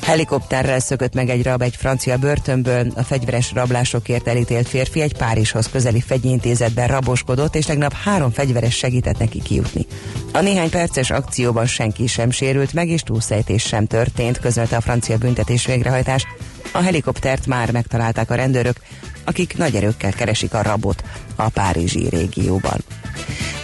[0.04, 5.68] Helikopterrel szökött meg egy rab egy francia börtönből, a fegyveres rablásokért elítélt férfi egy Párizshoz
[5.68, 9.86] közeli fegyintézetben raboskodott, és tegnap három fegyveres segített neki kijutni.
[10.32, 15.18] A néhány perces akcióban senki sem sérült meg, és túlszejtés sem történt, közölte a francia
[15.18, 16.26] büntetés végrehajtás.
[16.74, 18.76] A helikoptert már megtalálták a rendőrök,
[19.24, 21.04] akik nagy erőkkel keresik a rabot
[21.36, 22.84] a Párizsi régióban.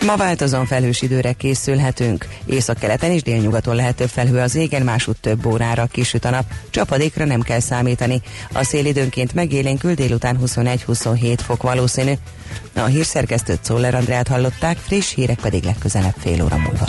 [0.07, 2.27] Ma változón felhős időre készülhetünk.
[2.47, 6.45] Északkeleten és délnyugaton lehet több felhő az égen, másút több órára kisüt a nap.
[6.71, 8.21] Csapadékra nem kell számítani.
[8.53, 12.13] A szél időnként megélénkül délután 21-27 fok valószínű.
[12.75, 16.89] A hírszerkesztőt Szoller Andrát hallották, friss hírek pedig legközelebb fél óra múlva.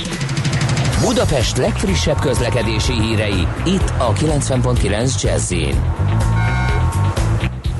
[1.01, 5.53] Budapest legfrissebb közlekedési hírei, itt a 90.9 jazz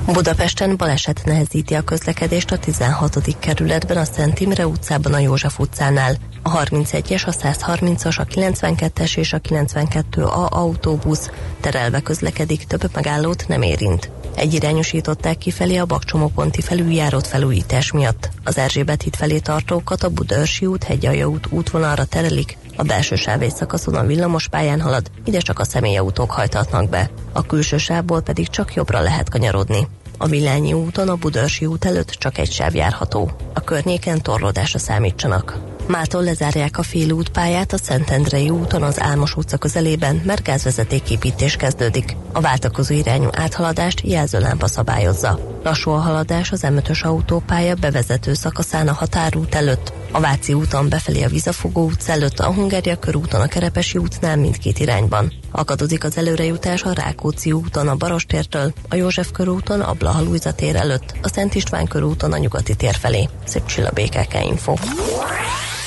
[0.06, 3.36] Budapesten baleset nehezíti a közlekedést a 16.
[3.38, 6.16] kerületben, a Szent Imre utcában, a József utcánál.
[6.42, 13.62] A 31-es, a 130-as, a 92-es és a 92A autóbusz terelve közlekedik, több megállót nem
[13.62, 14.10] érint.
[14.34, 18.30] Egyirányosították kifelé a Bakcsomóponti felüljárót felújítás miatt.
[18.44, 23.48] Az Erzsébet híd felé tartókat a Budaörsi út, Hegyalja út útvonalra terelik, A belső sáv
[23.48, 27.10] szakaszon a villamos pályán halad, ide csak a személyautók hajtatnak be.
[27.32, 29.86] A külső sávból pedig csak jobbra lehet kanyarodni.
[30.18, 33.30] A Villányi úton a Budörsi út előtt csak egy sáv járható.
[33.54, 35.58] A környéken torlódásra számítsanak.
[35.86, 42.16] Mától lezárják a félútpályát a Szentendrei úton az Álmos utca közelében, mert gázvezetéképítés kezdődik.
[42.32, 45.58] A váltakozó irányú áthaladást jelzőlámpa szabályozza.
[45.62, 51.22] Lassú a haladás az M5-ös autópálya bevezető szakaszán a határút előtt, a Váci úton befelé
[51.22, 55.32] a Vizafogó út előtt, a Hungária körúton a Kerepesi útnál mindkét irányban.
[55.50, 61.14] Akadozik az előrejutás a Rákóczi úton a Barostértől, a József körúton a Blahalújza tér előtt,
[61.22, 63.28] a Szent István körúton a Nyugati tér felé.
[63.44, 64.74] Szép csilla BKK Info.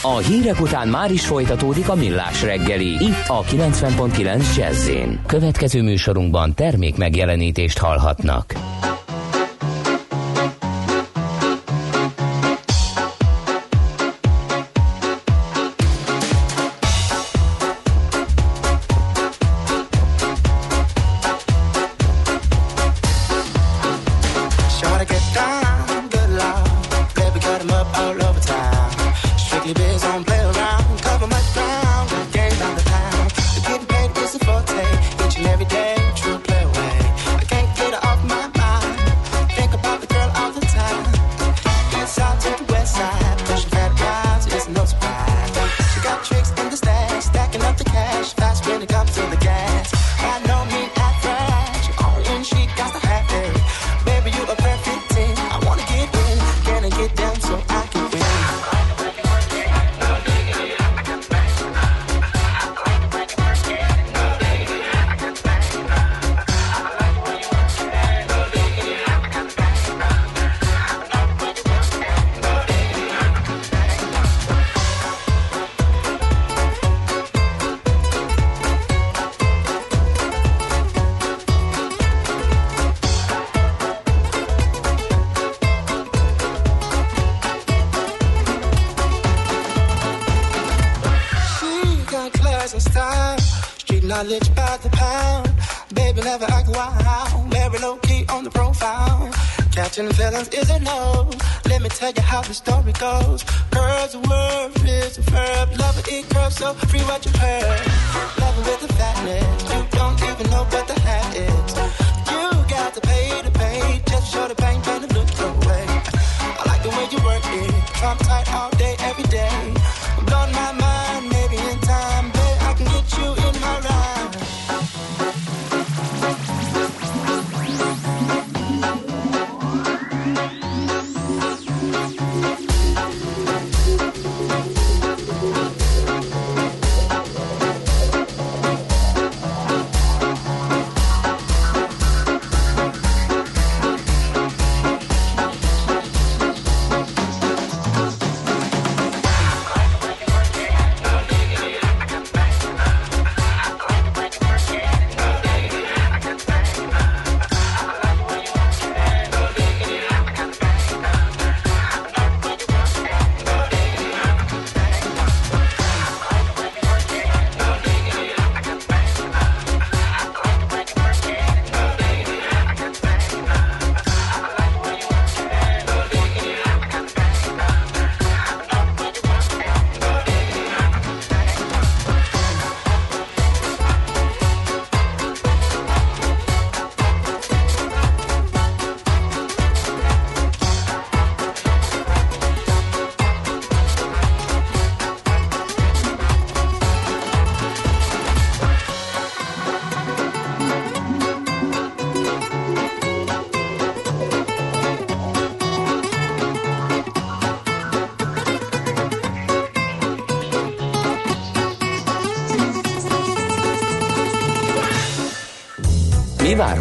[0.01, 4.89] A hírek után már is folytatódik a millás reggeli, itt a 90.9 jazz
[5.25, 8.53] Következő műsorunkban termék megjelenítést hallhatnak.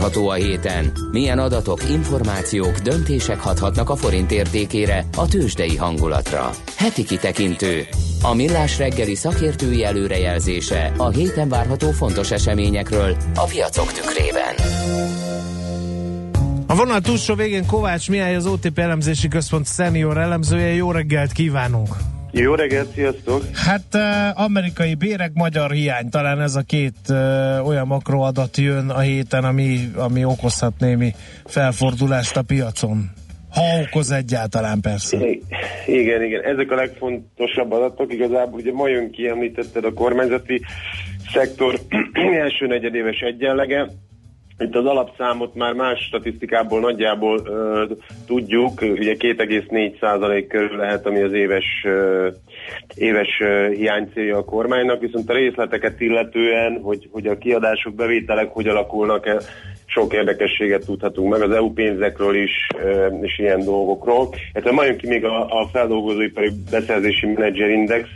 [0.05, 0.93] Várható a héten?
[1.11, 6.51] Milyen adatok, információk, döntések hathatnak a forint értékére, a tőzsdei hangulatra?
[6.77, 7.87] Heti kitekintő.
[8.23, 14.55] A millás reggeli szakértői előrejelzése a héten várható fontos eseményekről a piacok tükrében.
[16.67, 20.75] A vonal túlsó végén Kovács Mihály, az OTP elemzési központ szenior elemzője.
[20.75, 22.14] Jó reggelt kívánunk!
[22.37, 23.43] Jó reggelt, sziasztok!
[23.55, 29.01] Hát uh, amerikai bérek, magyar hiány, talán ez a két uh, olyan makroadat jön a
[29.01, 31.13] héten, ami, ami okozhat némi
[31.45, 33.11] felfordulást a piacon.
[33.51, 35.17] Ha okoz egyáltalán persze.
[35.87, 36.43] Igen, igen.
[36.43, 38.13] Ezek a legfontosabb adatok.
[38.13, 40.61] Igazából ugye ma jön ki, említetted a kormányzati
[41.33, 41.81] szektor
[42.45, 43.91] első negyedéves egyenlege.
[44.59, 47.85] Itt az alapszámot már más statisztikából nagyjából ö,
[48.27, 51.87] tudjuk, ugye 2,4% körül lehet, ami az éves,
[52.95, 53.43] éves
[53.77, 59.37] hiánycélja a kormánynak, viszont a részleteket illetően, hogy, hogy a kiadások, bevételek hogy alakulnak, e,
[59.87, 64.35] sok érdekességet tudhatunk meg az EU pénzekről is, ö, és ilyen dolgokról.
[64.55, 68.09] Hát ma jön ki még a, a feldolgozóipari beszerzési menedzserindex,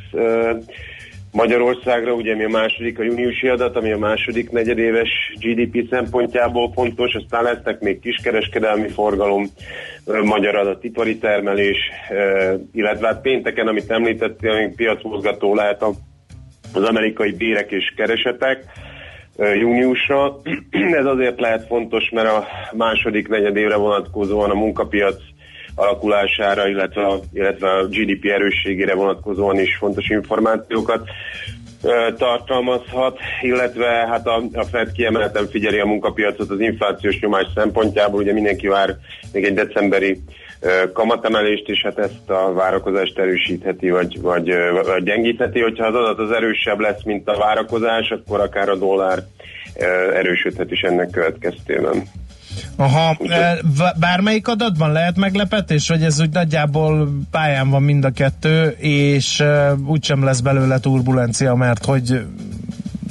[1.39, 5.09] Magyarországra, ugye mi a második, a júniusi adat, ami a második negyedéves
[5.41, 9.47] GDP szempontjából fontos, aztán lesznek még kiskereskedelmi forgalom,
[10.25, 11.77] magyar adat, ipari termelés,
[12.73, 15.83] illetve hát pénteken, amit említettél, még piacmozgató lehet
[16.73, 18.65] az amerikai bérek és keresetek
[19.37, 20.41] júniusra.
[21.01, 25.17] Ez azért lehet fontos, mert a második negyedévre vonatkozóan a munkapiac
[25.79, 31.09] alakulására, illetve a, illetve a GDP erősségére vonatkozóan is fontos információkat
[32.17, 38.33] tartalmazhat, illetve hát a, a Fed kiemelten figyeli a munkapiacot az inflációs nyomás szempontjából, ugye
[38.33, 38.97] mindenki vár
[39.33, 40.21] még egy decemberi
[40.93, 44.53] kamatemelést, és hát ezt a várakozást erősítheti, vagy, vagy,
[44.85, 45.61] vagy gyengítheti.
[45.61, 49.19] Hogyha az adat az erősebb lesz, mint a várakozás, akkor akár a dollár
[50.15, 52.03] erősödhet is ennek következtében.
[52.77, 53.59] Aha, e,
[54.01, 59.73] bármelyik adatban lehet meglepetés, vagy ez úgy nagyjából pályán van mind a kettő, és e,
[59.87, 62.21] úgysem lesz belőle turbulencia, mert hogy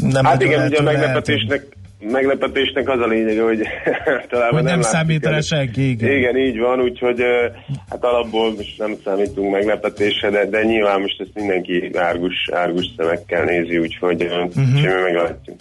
[0.02, 3.62] nem hát igen, ugye a meglepetésnek, meglepetésnek az a lényeg, hogy
[4.30, 6.18] talán Hogy nem látszik számít rá senki, igen.
[6.18, 7.48] Igen, így van, úgyhogy ö,
[7.90, 13.44] hát alapból most nem számítunk meglepetésre, de, de nyilván most ezt mindenki árgus, árgus szemekkel
[13.44, 14.56] nézi, úgyhogy uh-huh.
[14.56, 14.78] Mhm.
[14.78, 15.58] semmi meglátjuk.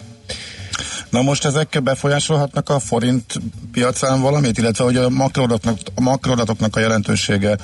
[1.09, 3.33] Na most ezek befolyásolhatnak a forint
[3.71, 7.57] piacán valamit, illetve hogy a makroadatoknak, a makroadatoknak a jelentősége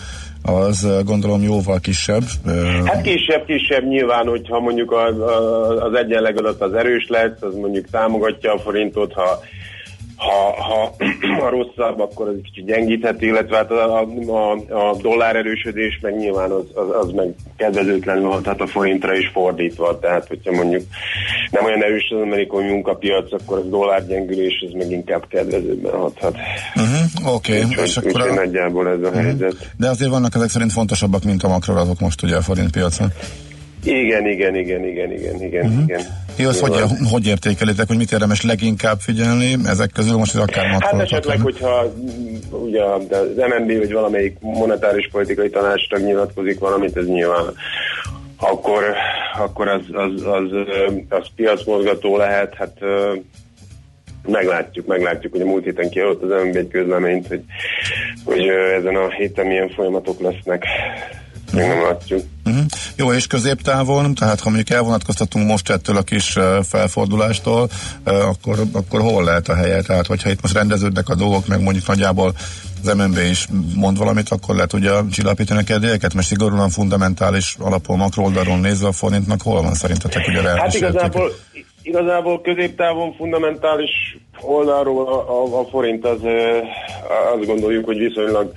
[0.44, 2.24] az eh, gondolom jóval kisebb.
[2.46, 2.54] Eh,
[2.86, 5.16] Hát kisebb-kisebb nyilván, hogyha mondjuk az,
[5.80, 9.40] az egyenlegadat az erős lesz, az mondjuk támogatja a forintot, ha
[10.16, 10.96] ha, ha,
[11.40, 14.52] ha rosszabb, akkor az egy kicsit gyengítheti, illetve hát a, a, a,
[14.90, 20.00] a dollár erősödés meg nyilván az, az, az meg kedvezőtlenül hathat a forintra is fordítva,
[20.00, 20.84] tehát hogyha mondjuk
[21.52, 26.36] nem olyan erős az amerikai munkapiac, akkor az dollár gyengülés az meg inkább kedvezőbben hathat.
[26.76, 27.70] Uh-huh, Oké, okay.
[27.70, 29.56] Úgyhogy, és akkor úgyhogy a, nagyjából ez a helyzet.
[29.78, 33.08] de azért vannak ezek szerint fontosabbak, mint a makroadatok most ugye a forint piacon.
[33.84, 35.84] Igen, igen, igen, igen, igen, igen, uh-huh.
[35.84, 36.02] igen.
[36.38, 36.82] Jó, azt hogy,
[37.12, 41.42] hogy értékelitek, hogy mit érdemes leginkább figyelni ezek közül, most ez akár Hát esetleg, lenne.
[41.44, 47.54] hogyha mm, ugye az MNB vagy valamelyik monetáris politikai tanácstag nyilatkozik valamit, ez nyilván
[48.38, 48.84] akkor,
[49.38, 52.78] akkor az, az, az, ö, az piacmozgató lehet, hát
[54.26, 57.44] meglátjuk, meglátjuk, hogy a múlt héten kiadott az MNB egy közleményt, hogy,
[58.26, 60.66] hogy ezen a héten milyen folyamatok lesznek.
[61.54, 62.22] Még nem látjuk.
[62.46, 62.64] Uh-huh.
[62.96, 67.70] Jó, és középtávon, tehát ha mondjuk elvonatkoztatunk most ettől a kis felfordulástól,
[68.04, 69.82] akkor, akkor hol lehet a helye?
[69.82, 72.34] Tehát, hogyha itt most rendeződnek a dolgok, meg mondjuk nagyjából
[72.84, 77.98] az MNB is mond valamit, akkor lehet ugye csillapítani a kedélyeket, mert szigorúan fundamentális alapon
[77.98, 80.90] makroldalról nézve a forintnak hol van szerintetek ugye Hát reális értéke?
[80.90, 81.32] igazából,
[81.82, 86.20] igazából középtávon fundamentális oldalról a, a, a forint az
[87.36, 88.52] azt gondoljuk, hogy viszonylag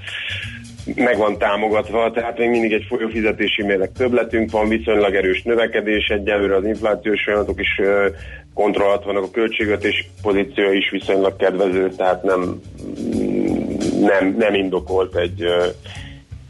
[0.95, 6.57] meg van támogatva, tehát még mindig egy folyófizetési mérleg többletünk van, viszonylag erős növekedés, egyelőre
[6.57, 8.09] az inflációs folyamatok is ö,
[8.55, 12.61] kontroll alatt vannak, a költségvetés pozíció is viszonylag kedvező, tehát nem,
[14.01, 15.45] nem, nem indokolt egy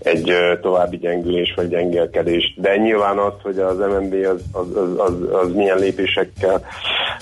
[0.07, 2.55] egy további gyengülés vagy gyengélkedés.
[2.57, 6.61] De nyilván az, hogy az MNB az, az, az, az, az milyen lépésekkel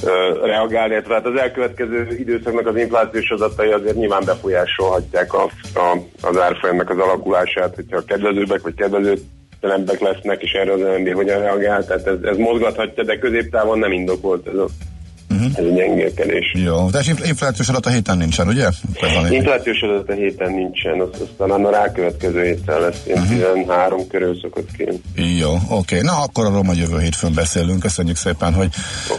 [0.05, 5.43] ö, reagál, illetve hát az elkövetkező időszaknak az inflációs adatai azért nyilván befolyásolhatják a,
[5.75, 11.39] a, az árfolyamnak az alakulását, hogyha kedvezőbbek vagy kedvezőtlenebbek lesznek, és erre az MNB hogyan
[11.39, 14.67] reagál, tehát ez, ez mozgathatja, de középtávon nem indokolt ez a,
[15.47, 15.67] uh-huh.
[15.67, 16.53] ez a gyengélkedés.
[16.65, 18.69] Jó, de infl- inflációs adat a héten nincsen, ugye?
[19.31, 23.53] Inflációs adat a héten nincsen, az, az talán a rákövetkező héten lesz, ilyen uh-huh.
[23.53, 25.01] 13 körül szokott kijönni.
[25.39, 26.01] Jó, oké.
[26.01, 27.81] Na, akkor arról majd jövő hétfőn beszélünk.
[27.81, 28.69] Köszönjük szépen, hogy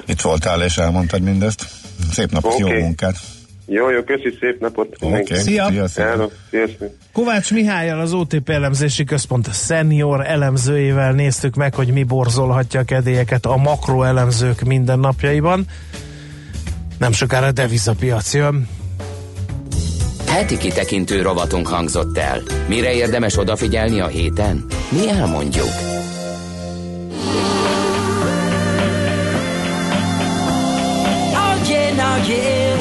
[0.08, 1.66] itt voltál és elmondtad mindezt.
[2.12, 2.62] Szép napot, Oké.
[2.62, 3.16] jó munkát!
[3.68, 4.96] Jó, jó, köszi, szép napot.
[5.00, 5.68] Oké, Szia.
[5.88, 6.32] Sziasztok.
[7.14, 13.46] Kovács Mihályal az OTP elemzési központ senior elemzőjével néztük meg, hogy mi borzolhatja a kedélyeket
[13.46, 15.66] a makroelemzők mindennapjaiban.
[16.98, 18.68] Nem sokára devizapiac jön.
[20.28, 22.42] Heti kitekintő rovatunk hangzott el.
[22.68, 24.66] Mire érdemes odafigyelni a héten?
[24.90, 25.94] Mi elmondjuk.
[32.28, 32.76] Yeah.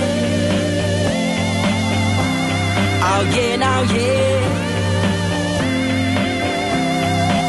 [3.02, 4.40] Oh yeah, now yeah.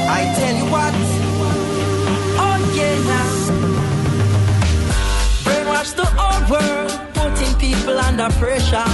[0.09, 1.14] I tell you what.
[5.85, 8.85] watch the whole world putting people under pressure.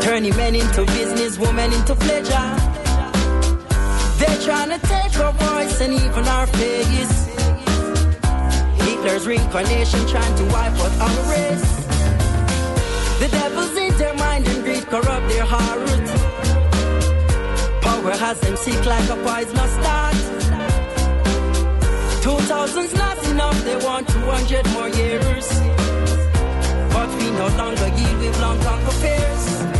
[0.00, 2.48] Turning men into business, women into pleasure.
[4.18, 7.26] They're trying to take our voice and even our face.
[8.84, 11.70] Hitler's reincarnation trying to wipe out our race.
[13.20, 15.80] The devil's in their mind and greed corrupt their heart.
[17.82, 20.49] Power has them sick like a poisonous start.
[22.22, 25.48] 2000's not enough, they want 200 more years.
[26.92, 29.79] But we no longer yield, we've long conquered fears.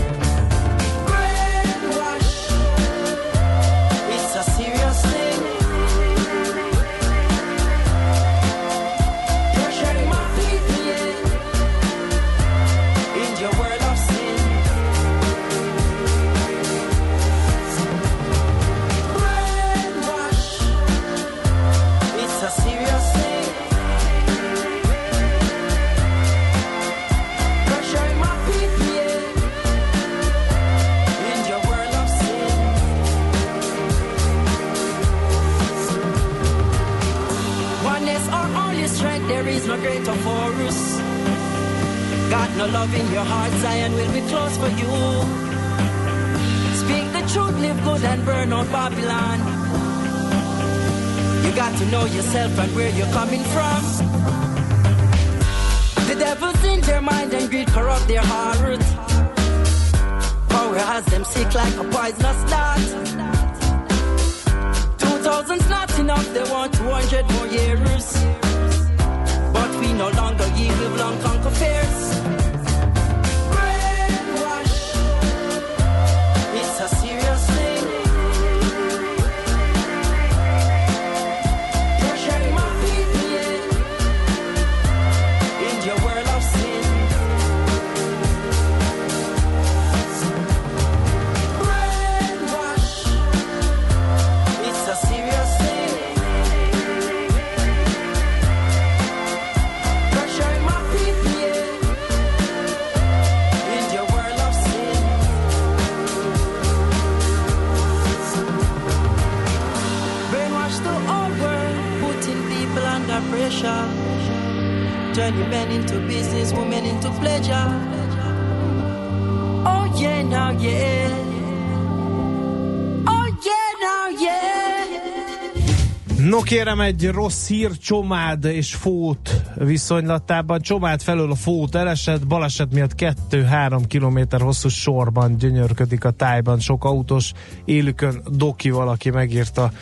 [126.60, 130.60] Kérem, egy rossz hír Csomád és Fót viszonylatában.
[130.60, 132.92] Csomád felől a Fót elesett, baleset miatt
[133.30, 136.58] 2-3 kilométer hosszú sorban gyönyörködik a tájban.
[136.58, 137.32] Sok autós
[137.64, 139.72] élükön Doki valaki megírta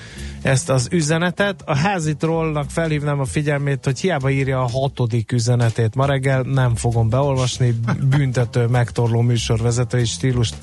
[0.43, 1.63] ezt az üzenetet.
[1.65, 5.95] A házi trollnak felhívnám a figyelmét, hogy hiába írja a hatodik üzenetét.
[5.95, 7.75] Ma reggel nem fogom beolvasni,
[8.17, 10.57] büntető, megtorló műsorvezetői stílust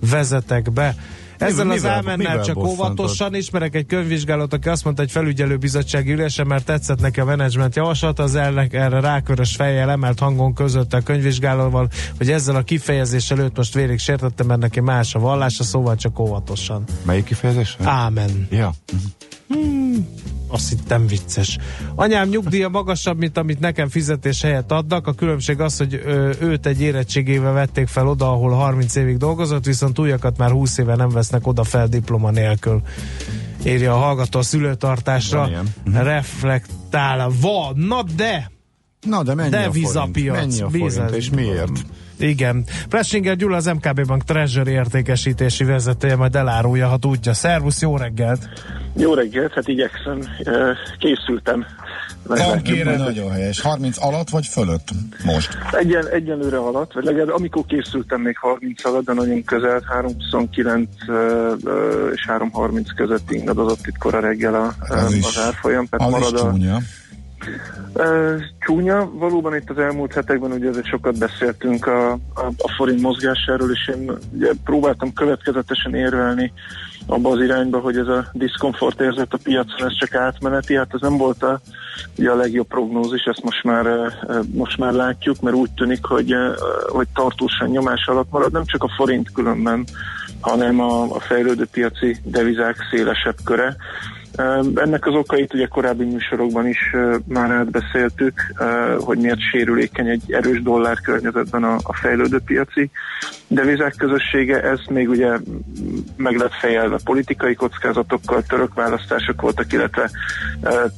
[0.00, 0.94] vezetek be.
[1.42, 6.12] Ezzel az Mivel- ámennel mivel csak óvatosan ismerek egy könyvvizsgálót, aki azt mondta, hogy felügyelőbizottsági
[6.12, 10.96] ülésen, mert tetszett neki a menedzsment javaslat, az elnek erre rákörös fejjel emelt hangon közölte
[10.96, 11.88] a könyvvizsgálóval,
[12.18, 16.18] hogy ezzel a kifejezéssel őt most vérig sértette, mert neki más a vallása, szóval csak
[16.18, 16.84] óvatosan.
[17.02, 17.76] Melyik kifejezés?
[17.82, 18.46] Ámen.
[18.50, 18.74] Ja.
[19.48, 19.81] Hmm,
[20.52, 21.58] azt hittem vicces.
[21.94, 25.06] Anyám nyugdíja magasabb, mint amit nekem fizetés helyett adnak.
[25.06, 29.64] A különbség az, hogy ö, őt egy érettségével vették fel oda, ahol 30 évig dolgozott,
[29.64, 32.82] viszont újakat már 20 éve nem vesznek oda fel diploma nélkül.
[33.64, 35.50] Írja a hallgató a szülőtartásra.
[35.84, 35.96] Mhm.
[35.96, 37.30] Reflektál.
[37.40, 38.50] Van, na de!
[39.06, 40.30] Na, de mennyi a forint?
[40.32, 41.84] Mennyi a forint, és miért?
[42.22, 42.64] Igen.
[42.88, 47.32] Plessinger Gyula az MKB Bank Treasury értékesítési vezetője, majd elárulja, ha tudja.
[47.34, 48.48] Szervusz, jó reggelt!
[48.96, 50.18] Jó reggelt, hát igyekszem,
[50.98, 51.64] készültem.
[52.26, 53.60] Tankére nagyon helyes.
[53.60, 54.88] 30 alatt vagy fölött
[55.24, 55.58] most?
[55.70, 61.52] Egyen, egyenlőre alatt, vagy legalább amikor készültem még 30 alatt, de nagyon közel, 329 ö,
[61.64, 65.86] ö, és 330 között ingadozott itt kora reggel a, Az az, is- az árfolyam.
[65.86, 66.78] Tehát Az is marad a, csúnya.
[68.58, 73.70] Csúnya, valóban itt az elmúlt hetekben ugye azért sokat beszéltünk a, a, a forint mozgásáról,
[73.70, 76.52] és én ugye próbáltam következetesen érvelni
[77.06, 81.00] abba az irányba, hogy ez a diszkomfort érzet a piacon, ez csak átmeneti, hát ez
[81.00, 81.60] nem volt a,
[82.18, 83.86] ugye a legjobb prognózis, ezt most már,
[84.52, 86.34] most már látjuk, mert úgy tűnik, hogy,
[86.86, 89.84] hogy tartósan nyomás alatt marad, nem csak a forint különben,
[90.40, 93.76] hanem a, a fejlődő piaci devizák szélesebb köre.
[94.74, 96.94] Ennek az okait ugye korábbi műsorokban is
[97.26, 98.40] már átbeszéltük,
[98.98, 102.90] hogy miért sérülékeny egy erős dollár környezetben a, a fejlődő piaci
[103.46, 104.62] devizák közössége.
[104.62, 105.38] Ez még ugye
[106.16, 110.10] meg lett fejelve politikai kockázatokkal, török választások voltak, illetve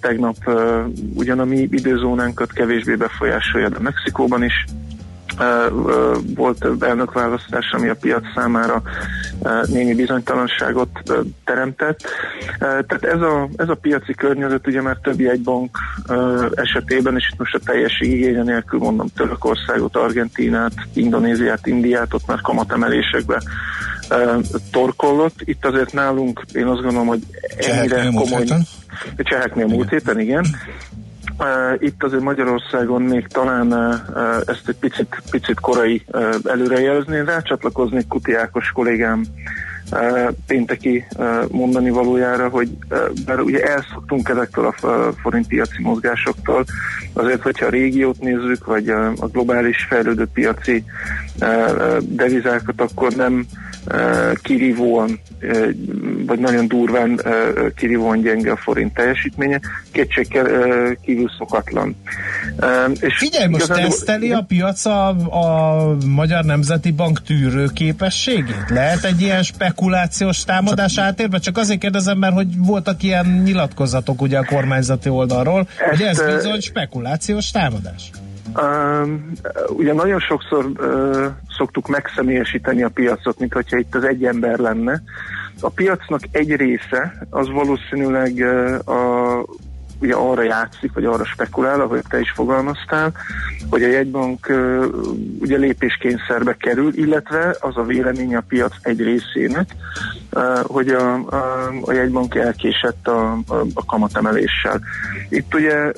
[0.01, 0.37] tegnap
[1.15, 4.65] ugyan a mi időzónánkat kevésbé befolyásolja, de Mexikóban is
[6.35, 8.83] volt elnökválasztás, ami a piac számára
[9.67, 10.89] némi bizonytalanságot
[11.45, 12.01] teremtett.
[12.59, 15.79] Tehát ez a, ez a piaci környezet ugye már többi egy bank
[16.55, 22.41] esetében, és itt most a teljes igénye nélkül mondom Törökországot, Argentinát, Indonéziát, Indiát, ott már
[22.41, 23.43] kamatemelésekbe
[24.71, 25.35] torkollott.
[25.39, 27.23] Itt azért nálunk én azt gondolom, hogy
[27.57, 28.45] ennyire komoly...
[29.17, 30.47] Cseheknél múlt héten, igen.
[31.79, 33.73] Itt azért Magyarországon még talán
[34.47, 36.05] ezt egy picit, picit korai
[36.45, 37.25] előrejelezni.
[37.25, 39.25] Rácsatlakoznék Kuti Ákos kollégám
[40.47, 41.05] pénteki
[41.51, 42.69] mondani valójára, hogy
[43.27, 46.65] bár ugye elszoktunk ezektől a forintpiaci mozgásoktól,
[47.13, 50.85] azért, hogyha a régiót nézzük, vagy a globális fejlődő piaci
[52.01, 53.47] devizákat, akkor nem
[54.43, 55.21] kirívóan,
[56.27, 57.21] vagy nagyon durván
[57.77, 59.61] kirívóan gyenge a forint teljesítménye,
[59.93, 60.47] kétségkel
[61.03, 61.97] kívül szokatlan.
[63.01, 68.65] És Figyelj, most igazán, teszteli a piac a, a Magyar Nemzeti Bank tűrő képességét?
[68.69, 71.39] Lehet egy ilyen spekulációs támadás átérve?
[71.39, 76.35] Csak azért kérdezem, mert hogy voltak ilyen nyilatkozatok ugye a kormányzati oldalról, Ezt, hogy ez
[76.35, 78.11] bizony spekulációs támadás.
[78.57, 79.09] Uh,
[79.69, 81.27] ugye nagyon sokszor uh,
[81.57, 85.03] szoktuk megszemélyesíteni a piacot, mint hogyha itt az egy ember lenne.
[85.61, 89.45] A piacnak egy része az valószínűleg uh, a,
[90.01, 93.13] ugye arra játszik, vagy arra spekulál, ahogy te is fogalmaztál,
[93.71, 94.85] hogy a jegybank uh,
[95.41, 99.75] ugye lépéskényszerbe kerül, illetve az a véleménye a piac egy részének,
[100.33, 104.81] uh, hogy a, a, a jegybank elkésett a, a, a kamatemeléssel.
[105.29, 105.93] Itt ugye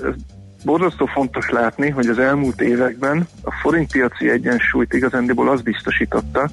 [0.66, 6.48] borzasztó fontos látni, hogy az elmúlt években a forintpiaci egyensúlyt igazándiból az biztosította,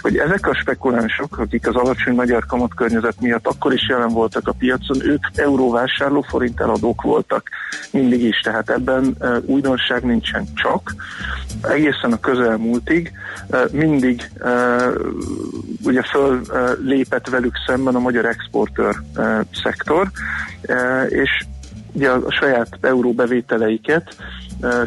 [0.00, 4.48] hogy ezek a spekulánsok, akik az alacsony magyar kamat környezet miatt akkor is jelen voltak
[4.48, 7.48] a piacon, ők euróvásárló forint eladók voltak
[7.90, 9.16] mindig is, tehát ebben
[9.46, 10.94] újdonság nincsen csak.
[11.62, 13.12] Egészen a közelmúltig
[13.70, 14.30] mindig
[15.84, 16.40] ugye föl
[16.80, 18.94] lépett velük szemben a magyar exportőr
[19.62, 20.10] szektor,
[21.08, 21.44] és
[21.92, 24.16] ugye a saját euró bevételeiket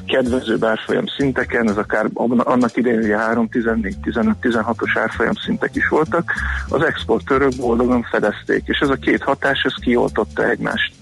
[0.08, 2.06] kedvező árfolyam szinteken, ez akár
[2.38, 6.34] annak idején ugye 3, 14, 15, 16-os árfolyam szintek is voltak,
[6.70, 10.94] az exportőrök boldogan fedezték, és ez a két hatás, ez kioltotta egymást.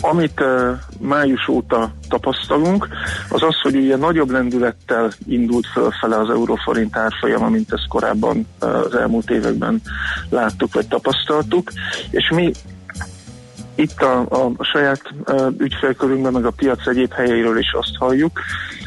[0.00, 0.42] Amit
[1.00, 2.88] május óta tapasztalunk,
[3.28, 8.94] az az, hogy ugye nagyobb lendülettel indult fölfele az euróforint árfolyama, mint ezt korábban az
[8.94, 9.80] elmúlt években
[10.30, 11.70] láttuk vagy tapasztaltuk,
[12.10, 12.52] és mi
[13.76, 15.02] itt a, a, saját
[15.58, 18.40] ügyfélkörünkben, meg a piac egyéb helyeiről is azt halljuk,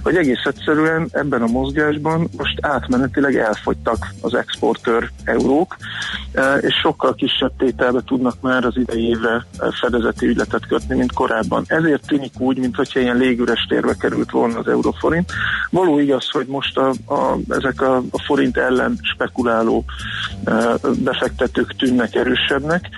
[0.03, 5.76] hogy egész egyszerűen ebben a mozgásban most átmenetileg elfogytak az exportőr eurók,
[6.60, 9.45] és sokkal kisebb tételbe tudnak már az idei évre
[9.82, 11.64] fedezeti ügyletet kötni, mint korábban.
[11.68, 15.32] Ezért tűnik úgy, mintha ilyen légüres térbe került volna az euróforint.
[15.70, 19.86] Való igaz, hogy most a, a, ezek a, a forint ellen spekuláló
[21.03, 22.90] befektetők tűnnek erősebbnek,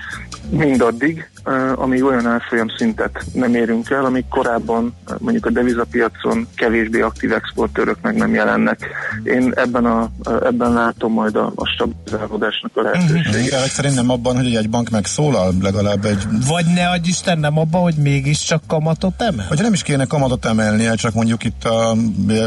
[0.50, 1.30] mindaddig,
[1.74, 7.96] amíg olyan árfolyam szintet nem érünk el, amíg korábban mondjuk a devizapiacon kevésbé aktív exportőrök
[8.02, 8.86] meg nem jelennek.
[9.24, 10.10] Én ebben, a,
[10.44, 13.54] ebben látom majd a, a stabilizálódásnak a lehetőséget.
[13.54, 13.64] Mm-hmm.
[13.66, 16.22] Szerintem abban, hogy egy bank megszólal, legalább egy...
[16.46, 19.46] Vagy ne adj Isten nem abban, hogy mégiscsak kamatot emel?
[19.48, 21.94] Vagy nem is kéne kamatot emelnie, csak mondjuk itt a...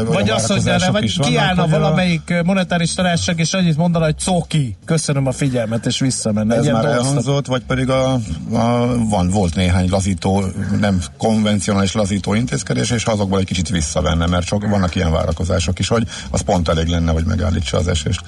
[0.06, 2.42] Vagy azt, hogy ne, vagy kiállna valamelyik a...
[2.44, 6.54] monetáris tanácsak, és annyit mondana, hogy coki, köszönöm a figyelmet, és visszamenne.
[6.54, 8.12] Ez már elhangzott, vagy pedig a,
[8.52, 10.42] a van, volt néhány lazító,
[10.80, 15.88] nem konvencionális lazító intézkedés, és azokból egy kicsit visszavenne, mert csak vannak ilyen várakozások is,
[15.88, 18.20] hogy az pont elég lenne, hogy megállítsa az esést.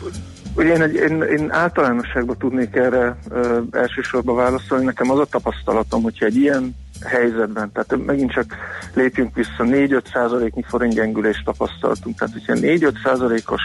[0.55, 4.85] Ugye én, én, én általánosságban tudnék erre ö, elsősorban válaszolni.
[4.85, 6.74] Nekem az a tapasztalatom, hogyha egy ilyen
[7.05, 8.56] helyzetben, tehát megint csak
[8.94, 13.60] lépjünk vissza, 4-5 százaléknyi forint gyengülést tapasztaltunk, tehát hogyha 4-5 százalékos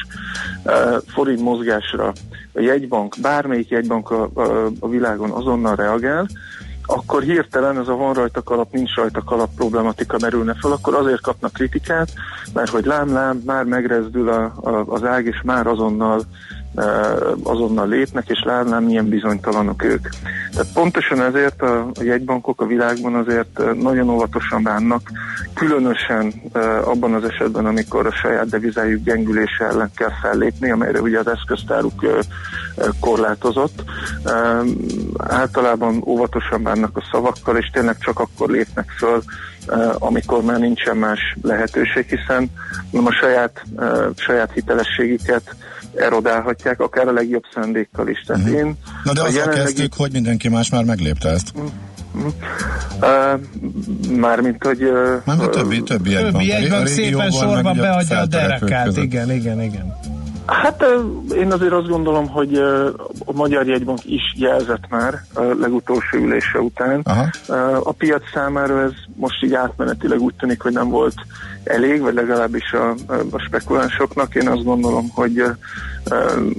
[0.63, 0.73] uh,
[1.07, 2.13] forint mozgásra
[2.53, 6.27] a jegybank, bármelyik jegybank a, a, a világon azonnal reagál,
[6.85, 11.21] akkor hirtelen ez a van rajta kalap, nincs rajta kalap problematika merülne fel, akkor azért
[11.21, 12.09] kapnak kritikát,
[12.53, 16.21] mert hogy lám-lám, már megrezdül a, a, az ág, és már azonnal
[17.43, 20.07] azonnal lépnek, és látnám, milyen bizonytalanok ők.
[20.51, 25.01] Tehát pontosan ezért a, a jegybankok a világban azért nagyon óvatosan bánnak,
[25.53, 26.33] különösen
[26.83, 32.23] abban az esetben, amikor a saját devizájuk gyengülése ellen kell fellépni, amelyre ugye az eszköztáruk
[32.99, 33.83] korlátozott.
[35.17, 39.21] Általában óvatosan bánnak a szavakkal, és tényleg csak akkor lépnek föl,
[39.99, 42.51] amikor már nincsen más lehetőség, hiszen
[42.91, 43.63] a saját,
[44.15, 45.55] saját hitelességüket
[45.95, 48.23] erodálhatják, akár a legjobb szándékkal is.
[48.27, 48.57] Tehát uh-huh.
[48.57, 49.63] én Na de azzal jelenlegi...
[49.63, 51.53] kezdtük, hogy mindenki más már meglépte ezt.
[51.55, 53.39] Uh,
[54.17, 54.83] mármint, hogy...
[54.83, 56.13] Uh, Mármint többi, többi.
[56.13, 59.95] Többi A ré- a jegybank szépen ugye beadja a derekát, igen, igen, igen.
[60.45, 60.85] Hát
[61.35, 62.55] én azért azt gondolom, hogy
[63.25, 67.01] a Magyar Jegybank is jelzett már a legutolsó ülése után.
[67.03, 67.29] Aha.
[67.83, 71.15] A piac számára ez most így átmenetileg úgy tűnik, hogy nem volt
[71.63, 72.89] elég, vagy legalábbis a,
[73.31, 74.35] a spekulánsoknak.
[74.35, 75.43] Én azt gondolom, hogy,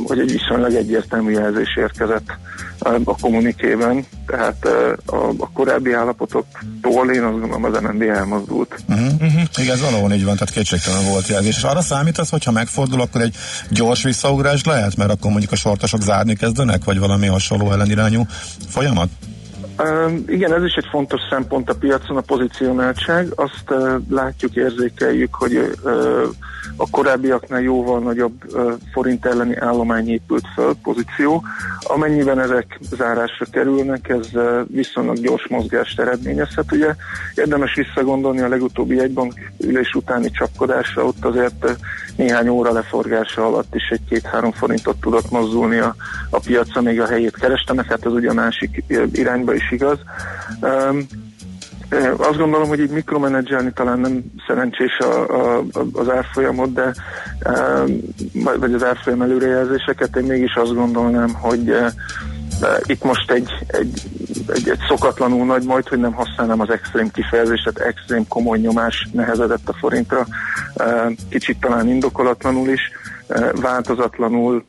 [0.05, 2.37] hogy egy viszonylag egyértelmű jelzés érkezett
[3.05, 4.05] a kommunikében.
[4.27, 4.67] Tehát
[5.07, 8.75] a, a korábbi állapotoktól én azt gondolom az MNB elmozdult.
[8.89, 9.43] Uh-huh.
[9.57, 11.57] Igen, ez valahol így van, tehát kétségtelen volt jelzés.
[11.57, 13.37] És arra számítasz, hogyha megfordul, akkor egy
[13.71, 18.27] gyors visszaugrás lehet, mert akkor mondjuk a sortosok zárni kezdenek, vagy valami hasonló ellenirányú
[18.69, 19.09] folyamat?
[20.27, 23.27] Igen, ez is egy fontos szempont a piacon, a pozicionáltság.
[23.35, 23.75] Azt
[24.09, 25.77] látjuk, érzékeljük, hogy
[26.77, 28.33] a korábbiaknál jóval nagyobb
[28.93, 31.43] forint elleni állomány épült föl, pozíció.
[31.81, 34.29] Amennyiben ezek zárásra kerülnek, ez
[34.67, 36.73] viszonylag gyors mozgást eredményezhet.
[36.73, 36.95] Ugye
[37.35, 41.77] érdemes visszagondolni a legutóbbi egybank ülés utáni csapkodásra, ott azért
[42.17, 45.95] néhány óra leforgása alatt is egy két-három forintot tudott mozdulni a,
[46.31, 49.99] a piacra, még a helyét kerestenek, hát ez ugye a másik irányba is igaz.
[50.61, 51.07] Um,
[52.17, 56.95] azt gondolom, hogy így mikromenedzselni talán nem szerencsés a, a, az árfolyamot, de
[58.59, 61.77] vagy az árfolyam előrejelzéseket, én mégis azt gondolnám, hogy
[62.85, 64.03] itt most egy, egy,
[64.55, 69.09] egy, egy szokatlanul nagy, majd, hogy nem használnám az extrém kifejezést, tehát extrém komoly nyomás
[69.13, 70.27] nehezedett a forintra,
[71.29, 72.81] kicsit talán indokolatlanul is,
[73.53, 74.67] változatlanul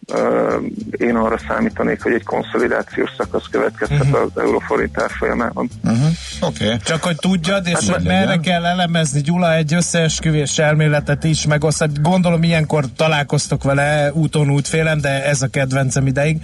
[0.91, 4.21] én arra számítanék, hogy egy konszolidációs szakasz következhet uh-huh.
[4.21, 5.69] az euróforint árfolyamában.
[5.83, 6.07] Uh-huh.
[6.41, 6.65] Oké.
[6.65, 6.77] Okay.
[6.83, 11.63] Csak hogy tudjad, és Hát, hogy merre kell elemezni Gyula egy összeesküvés elméletet is, meg
[11.63, 16.37] azt, hát gondolom ilyenkor találkoztok vele úton útfélen, de ez a kedvencem ideig.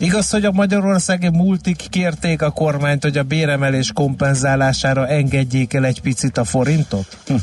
[0.00, 6.00] Igaz, hogy a magyarországi multik kérték a kormányt, hogy a béremelés kompenzálására engedjék el egy
[6.00, 7.16] picit a forintot?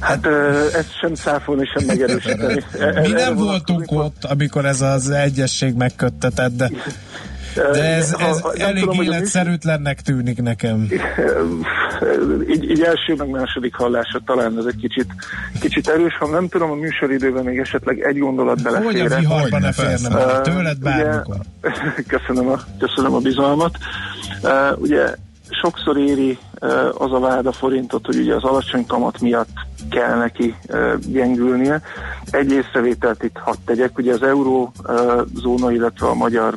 [0.00, 0.26] Hát
[0.74, 2.64] ezt sem száfolni, sem megerősíteni.
[3.00, 6.70] Mi nem voltunk ott, amikor ez az egyesség megköttetett, de,
[7.72, 10.88] de ez, ez ha- elég tudom, életszerűtlennek tűnik nekem.
[12.52, 15.06] így, így első meg második hallásra talán ez egy kicsit,
[15.60, 18.86] kicsit erős, ha nem tudom, a műsoridőben még esetleg egy gondolat belefér.
[18.86, 21.36] Hogy a viharban ne férne bele, tőled bármikor.
[22.16, 23.76] köszönöm, a, köszönöm a bizalmat.
[24.42, 25.14] Uh, ugye
[25.50, 26.38] sokszor éri
[26.92, 29.56] az a vád a forintot, hogy ugye az alacsony kamat miatt
[29.90, 30.54] kell neki
[31.06, 31.82] gyengülnie.
[32.30, 36.54] Egy észrevételt itt hadd tegyek, ugye az eurózóna, illetve a magyar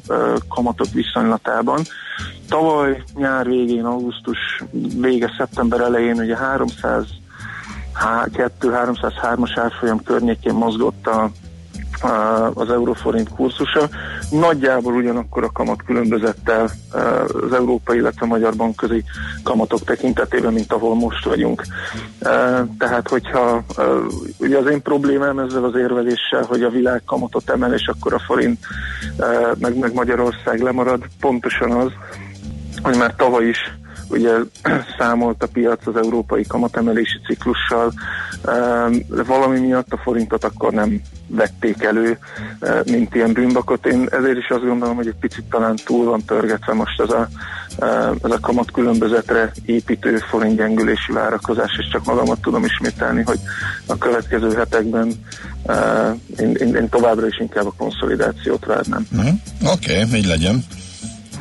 [0.50, 1.82] kamatok viszonylatában
[2.50, 4.64] tavaly nyár végén, augusztus
[5.00, 7.06] vége, szeptember elején ugye 300
[8.02, 11.32] 2-303-as árfolyam környékén mozgott a,
[12.54, 13.90] az euróforint kurzusa.
[14.30, 16.70] Nagyjából ugyanakkor a kamat különbözettel
[17.42, 19.04] az európai, illetve a magyar bankközi
[19.44, 21.64] kamatok tekintetében, mint ahol most vagyunk.
[22.78, 23.64] Tehát, hogyha
[24.38, 28.20] ugye az én problémám ezzel az érveléssel, hogy a világ kamatot emel, és akkor a
[28.20, 28.60] forint
[29.60, 31.92] meg, meg Magyarország lemarad, pontosan az,
[32.82, 33.80] hogy már tavaly is
[34.12, 34.32] ugye
[34.98, 37.94] számolt a piac az európai kamatemelési ciklussal,
[39.08, 42.18] de valami miatt a forintot akkor nem vették elő,
[42.86, 43.86] mint ilyen bűnbakot.
[43.86, 47.28] Én ezért is azt gondolom, hogy egy picit talán túl van törgetve most ez a,
[48.24, 53.40] ez a kamat különbözetre építő forint gyengülési várakozás, és csak magamat tudom ismételni, hogy
[53.86, 55.12] a következő hetekben
[56.38, 59.08] én, én, én továbbra is inkább a konszolidációt várnám.
[59.12, 59.34] Uh-huh.
[59.74, 60.64] Oké, okay, így legyen.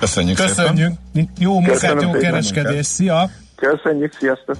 [0.00, 0.92] Köszönjük, Köszönjük.
[1.14, 1.30] szépen.
[1.38, 2.86] Jó munkát, jó kereskedés.
[2.86, 3.30] Szia!
[3.54, 4.56] Köszönjük, sziasztok!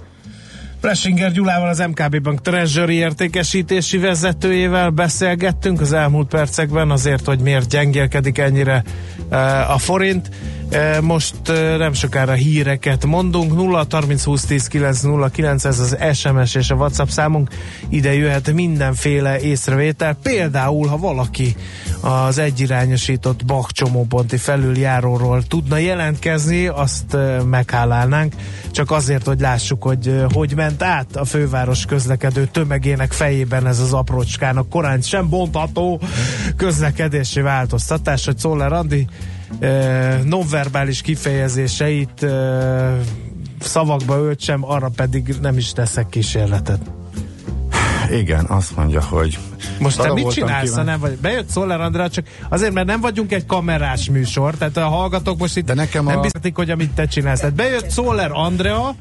[0.80, 7.68] Plesinger Gyulával, az MKB Bank Treasury értékesítési vezetőjével beszélgettünk az elmúlt percekben azért, hogy miért
[7.68, 8.82] gyengélkedik ennyire
[9.30, 10.28] uh, a forint.
[10.72, 13.54] Uh, most uh, nem sokára híreket mondunk.
[13.54, 17.50] 0 30 20 10 9 0 9 ez az SMS és a WhatsApp számunk.
[17.88, 20.16] Ide jöhet mindenféle észrevétel.
[20.22, 21.56] Például, ha valaki
[22.00, 28.34] az egyirányosított bakcsomóponti felüljáróról tudna jelentkezni, azt uh, meghálálnánk.
[28.70, 33.92] Csak azért, hogy lássuk, hogy hogy ment át a főváros közlekedő tömegének fejében ez az
[33.92, 36.00] aprócskának korán sem bontható
[36.56, 39.06] közlekedési változtatás, hogy Szoller Andi
[40.24, 42.26] nonverbális kifejezéseit
[43.60, 46.80] szavakba öltsem, arra pedig nem is teszek kísérletet.
[48.12, 49.38] Igen, azt mondja, hogy
[49.78, 51.16] Most te mit csinálsz, ha kíván- nem vagy?
[51.16, 55.56] Bejött Szoller Andrá, csak azért, mert nem vagyunk egy kamerás műsor, tehát a hallgatók most
[55.56, 57.40] itt De nekem nem a- biztatik, hogy amit te csinálsz.
[57.40, 58.94] Tehát bejött Szoller Andrea,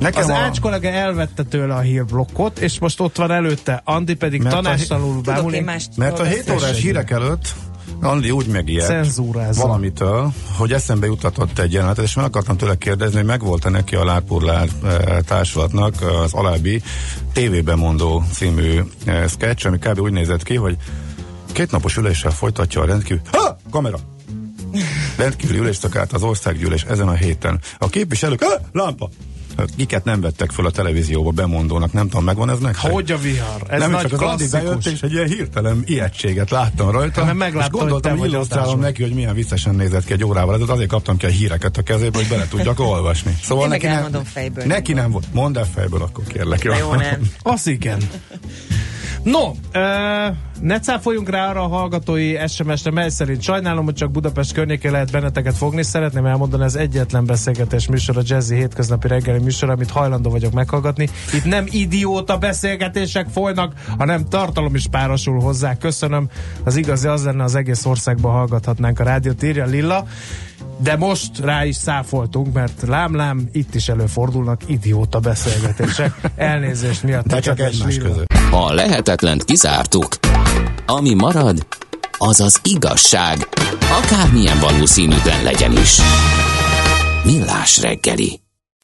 [0.00, 4.14] Nekem az a- Ács kollega elvette tőle a hírblokkot, és most ott van előtte, Andi
[4.14, 5.52] pedig tanástalanul bámul.
[5.96, 7.54] Mert a 7 órás hírek előtt
[8.02, 9.62] Andi úgy megijedt Cenzúrázza.
[9.62, 14.04] valamitől, hogy eszembe jutatott egy jelenetet, és meg akartam tőle kérdezni, hogy megvolt-e neki a
[14.04, 16.82] Lárpurlár e, társulatnak az alábbi
[17.32, 20.00] tévében mondó című e, sketch, ami kb.
[20.00, 20.76] úgy nézett ki, hogy
[21.52, 23.22] két napos üléssel folytatja a rendkívül...
[23.32, 23.56] Ha!
[23.70, 23.98] Kamera!
[25.16, 27.60] Rendkívüli ülést takált az országgyűlés ezen a héten.
[27.78, 28.42] A képviselők...
[28.42, 28.60] Ha!
[28.72, 29.08] Lámpa!
[29.76, 32.90] Kiket nem vettek föl a televízióba bemondónak, nem tudom, megvan ez nektek?
[32.90, 33.62] Hogy a vihar?
[33.68, 34.92] Ez nem, nagy csak az Andi bejött, klasszikus.
[34.92, 37.24] és egy ilyen hirtelen ijegységet láttam rajta.
[37.24, 40.12] Mert megláttam, és gondoltam, hogy te hogy vagy illusztrálom neki, hogy milyen viccesen nézett ki
[40.12, 43.36] egy órával ezelőtt, azért kaptam ki a híreket a kezébe, hogy bele tudjak olvasni.
[43.42, 44.64] Szóval Én neki nem, fejből.
[44.64, 45.26] neki nem volt.
[45.32, 46.64] Mondd el fejből, akkor kérlek.
[46.64, 47.30] Na jó, nem.
[47.42, 47.98] Az igen.
[49.22, 50.26] No, ö,
[50.60, 55.10] ne cáfoljunk rá arra a hallgatói SMS-re, mely szerint sajnálom, hogy csak Budapest környékén lehet
[55.10, 55.82] benneteket fogni.
[55.82, 61.08] Szeretném elmondani, ez egyetlen beszélgetés műsor, a Jazzy hétköznapi reggeli műsor, amit hajlandó vagyok meghallgatni.
[61.32, 65.76] Itt nem idióta beszélgetések folynak, hanem tartalom is párosul hozzá.
[65.76, 66.28] Köszönöm.
[66.64, 70.06] Az igazi az lenne, az egész országban hallgathatnánk a rádiót, írja Lilla.
[70.82, 76.20] De most rá is száfoltunk, mert lám-lám, itt is előfordulnak idióta beszélgetések.
[76.36, 77.26] Elnézést miatt.
[77.26, 78.26] De csak egymás között.
[78.50, 80.08] A lehetetlent kizártuk.
[80.86, 81.66] Ami marad,
[82.18, 83.48] az az igazság,
[84.02, 85.98] akármilyen valószínűtlen legyen is.
[87.24, 88.40] Millás reggeli.